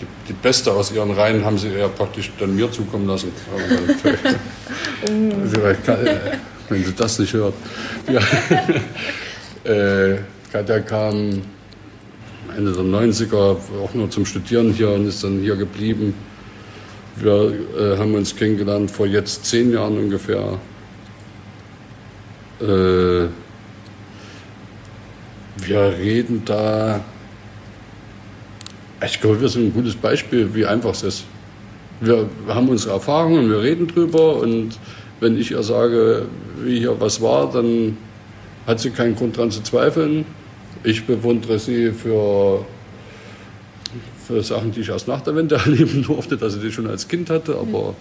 [0.00, 3.32] die, die Beste aus ihren Reihen haben sie ja praktisch dann mir zukommen lassen.
[5.04, 6.16] Also, kann, äh,
[6.68, 7.54] wenn sie das nicht hört.
[8.08, 8.20] Ja.
[9.70, 10.18] äh,
[10.52, 11.42] Katja kam
[12.56, 16.14] Ende der 90er auch nur zum Studieren hier und ist dann hier geblieben.
[17.16, 20.58] Wir äh, haben uns kennengelernt vor jetzt zehn Jahren ungefähr.
[22.60, 23.28] Äh,
[25.56, 27.00] wir reden da,
[29.04, 31.24] ich glaube, wir sind ein gutes Beispiel, wie einfach es ist.
[32.00, 34.78] Wir haben unsere Erfahrungen, wir reden drüber und
[35.20, 36.26] wenn ich ihr sage,
[36.58, 37.96] wie hier was war, dann
[38.66, 40.24] hat sie keinen Grund daran zu zweifeln.
[40.84, 42.64] Ich bewundere sie für,
[44.26, 47.06] für Sachen, die ich erst nach der Wende erleben durfte, dass sie die schon als
[47.06, 47.94] Kind hatte, aber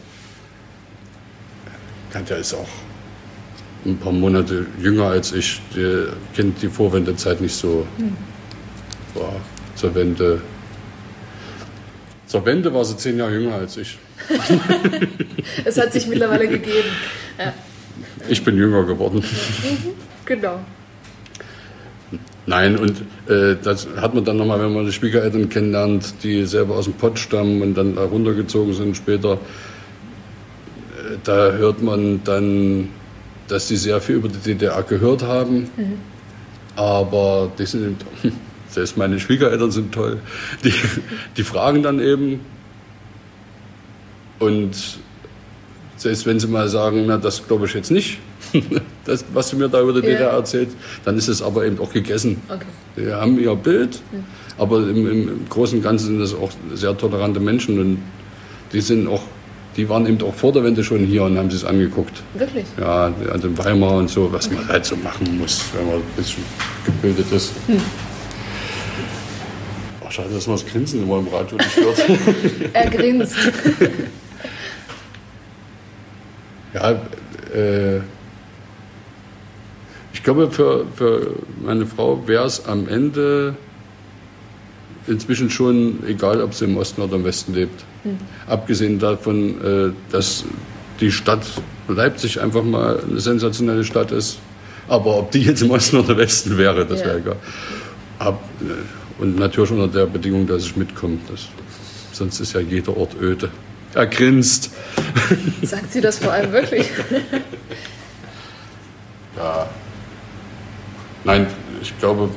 [2.12, 2.68] Katja ist auch
[3.86, 5.62] ein paar Monate jünger als ich.
[5.76, 6.06] Die
[6.36, 7.86] kennt die Vorwendezeit nicht so.
[9.16, 9.34] War
[9.76, 10.42] zur Wende.
[12.28, 13.98] Zur Wende war sie zehn Jahre jünger als ich.
[15.66, 16.88] Es hat sich mittlerweile gegeben.
[17.38, 17.54] Ja,
[18.30, 19.24] Ich bin jünger geworden.
[20.26, 20.60] genau.
[22.46, 26.76] Nein, und äh, das hat man dann nochmal, wenn man die Schwiegereltern kennenlernt, die selber
[26.76, 29.34] aus dem Pott stammen und dann da runtergezogen sind später.
[29.34, 29.38] Äh,
[31.24, 32.90] da hört man dann,
[33.52, 35.70] dass die sehr viel über die DDR gehört haben.
[35.76, 35.98] Mhm.
[36.76, 38.06] Aber die sind,
[38.70, 40.20] selbst meine Schwiegereltern sind toll.
[40.64, 40.74] Die,
[41.36, 42.40] die fragen dann eben.
[44.40, 44.72] Und
[45.98, 48.20] selbst wenn sie mal sagen, na, das glaube ich jetzt nicht,
[49.06, 50.14] das, was du mir da über die ja.
[50.14, 50.70] DDR erzählt,
[51.06, 52.42] dann ist es aber eben auch gegessen.
[52.48, 52.66] Okay.
[52.98, 54.24] Die haben ihr Bild, mhm.
[54.58, 57.98] aber im, im, Großen und Ganzen sind das auch sehr tolerante Menschen und
[58.74, 59.24] die sind auch,
[59.78, 62.22] die waren eben auch vor der Wende schon hier und haben sich es angeguckt.
[62.34, 62.66] Wirklich?
[62.80, 66.44] Ja, also Weimar und so, was man halt so machen muss, wenn man ein bisschen
[66.86, 67.54] gebildet ist.
[67.68, 67.82] Hm.
[70.06, 72.00] Ach, schade, dass man das Grinsen immer im Radio nicht hört.
[72.74, 73.38] er grinst.
[76.74, 76.92] ja,
[77.56, 78.00] äh,
[80.14, 83.56] ich glaube, für, für meine Frau wäre es am Ende
[85.12, 87.84] inzwischen schon egal, ob sie im Osten oder im Westen lebt.
[88.04, 88.18] Mhm.
[88.48, 90.46] Abgesehen davon, äh, dass
[91.00, 91.44] die Stadt
[91.88, 94.38] Leipzig einfach mal eine sensationelle Stadt ist.
[94.88, 97.08] Aber ob die jetzt im Osten oder Westen wäre, das ja.
[97.08, 97.36] wäre egal.
[98.20, 101.18] Ab, äh, und natürlich unter der Bedingung, dass ich mitkomme.
[101.30, 101.48] Das,
[102.12, 103.50] sonst ist ja jeder Ort öde.
[103.94, 104.72] Er grinst.
[105.62, 106.90] Sagt sie das vor allem wirklich?
[109.38, 109.70] ja.
[111.24, 111.48] Nein,
[111.82, 112.30] ich glaube,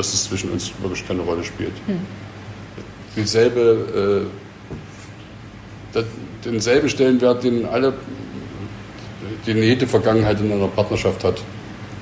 [0.00, 1.74] dass es zwischen uns wirklich keine Rolle spielt.
[1.86, 2.00] Hm.
[3.16, 4.26] Dieselbe,
[5.94, 6.02] äh,
[6.42, 7.92] denselben Stellenwert, den alle,
[9.46, 11.42] den jede Vergangenheit in einer Partnerschaft hat.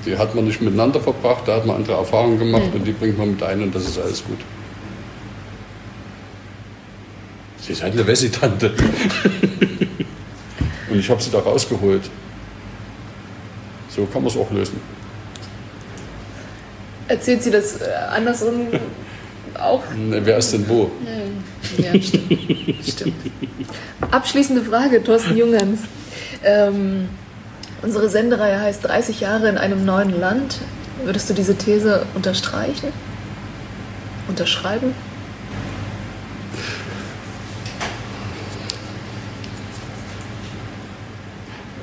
[0.07, 2.75] Die hat man nicht miteinander verbracht, da hat man andere Erfahrungen gemacht hm.
[2.75, 4.39] und die bringt man mit ein und das ist alles gut.
[7.61, 8.75] Sie ist halt eine Wessi-Tante.
[10.91, 12.09] und ich habe sie da rausgeholt.
[13.89, 14.98] So kann man es auch lösen.
[17.09, 18.69] Erzählt sie das äh, andersrum
[19.59, 19.83] auch?
[19.97, 20.91] Ne, wer ist denn wo?
[21.77, 22.87] Ja, stimmt.
[22.87, 23.15] stimmt.
[24.11, 25.81] Abschließende Frage, Thorsten Jungens.
[26.45, 27.09] Ähm,
[27.83, 30.59] unsere Sendereihe heißt 30 Jahre in einem neuen Land.
[31.05, 32.93] Würdest du diese These unterstreichen?
[34.29, 34.95] Unterschreiben?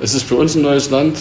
[0.00, 1.18] Es ist für uns ein neues Land.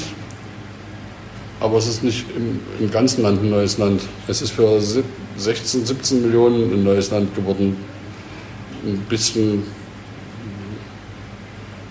[1.65, 4.03] Aber es ist nicht im, im, ganzen Land ein neues Land.
[4.27, 7.75] Es ist für 16, 17 Millionen ein neues Land geworden.
[8.85, 9.63] Ein bisschen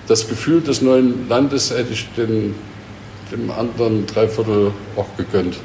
[0.06, 2.55] das Gefühl des neuen Landes hätte ich den,
[3.32, 5.56] dem anderen Dreiviertel auch gegönnt.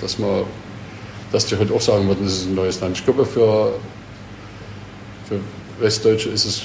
[0.00, 0.42] Dass, man,
[1.30, 2.98] dass die heute auch sagen würden, es ist ein neues Land.
[2.98, 3.74] Ich glaube, für,
[5.28, 5.38] für
[5.78, 6.62] Westdeutsche ist es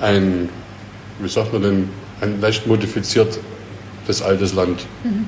[0.00, 0.48] ein,
[1.20, 1.88] wie sagt man denn,
[2.22, 3.38] ein leicht modifiziert
[4.06, 4.80] das altes Land.
[5.04, 5.26] Mhm.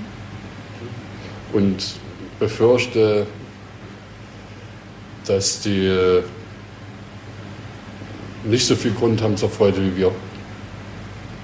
[1.52, 1.84] Und
[2.38, 3.26] befürchte,
[5.26, 6.22] dass die äh,
[8.44, 10.12] nicht so viel Grund haben zur Freude wie wir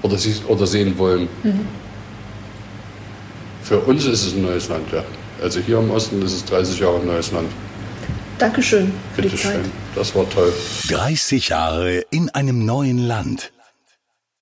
[0.01, 1.27] oder, sie, oder sehen wollen.
[1.43, 1.67] Mhm.
[3.63, 5.03] Für uns ist es ein neues Land, ja.
[5.41, 7.49] Also hier im Osten ist es 30 Jahre ein neues Land.
[8.37, 9.53] Dankeschön für Bitte die Zeit.
[9.53, 9.71] Schön.
[9.95, 10.53] Das war toll.
[10.89, 13.51] 30 Jahre in einem neuen Land.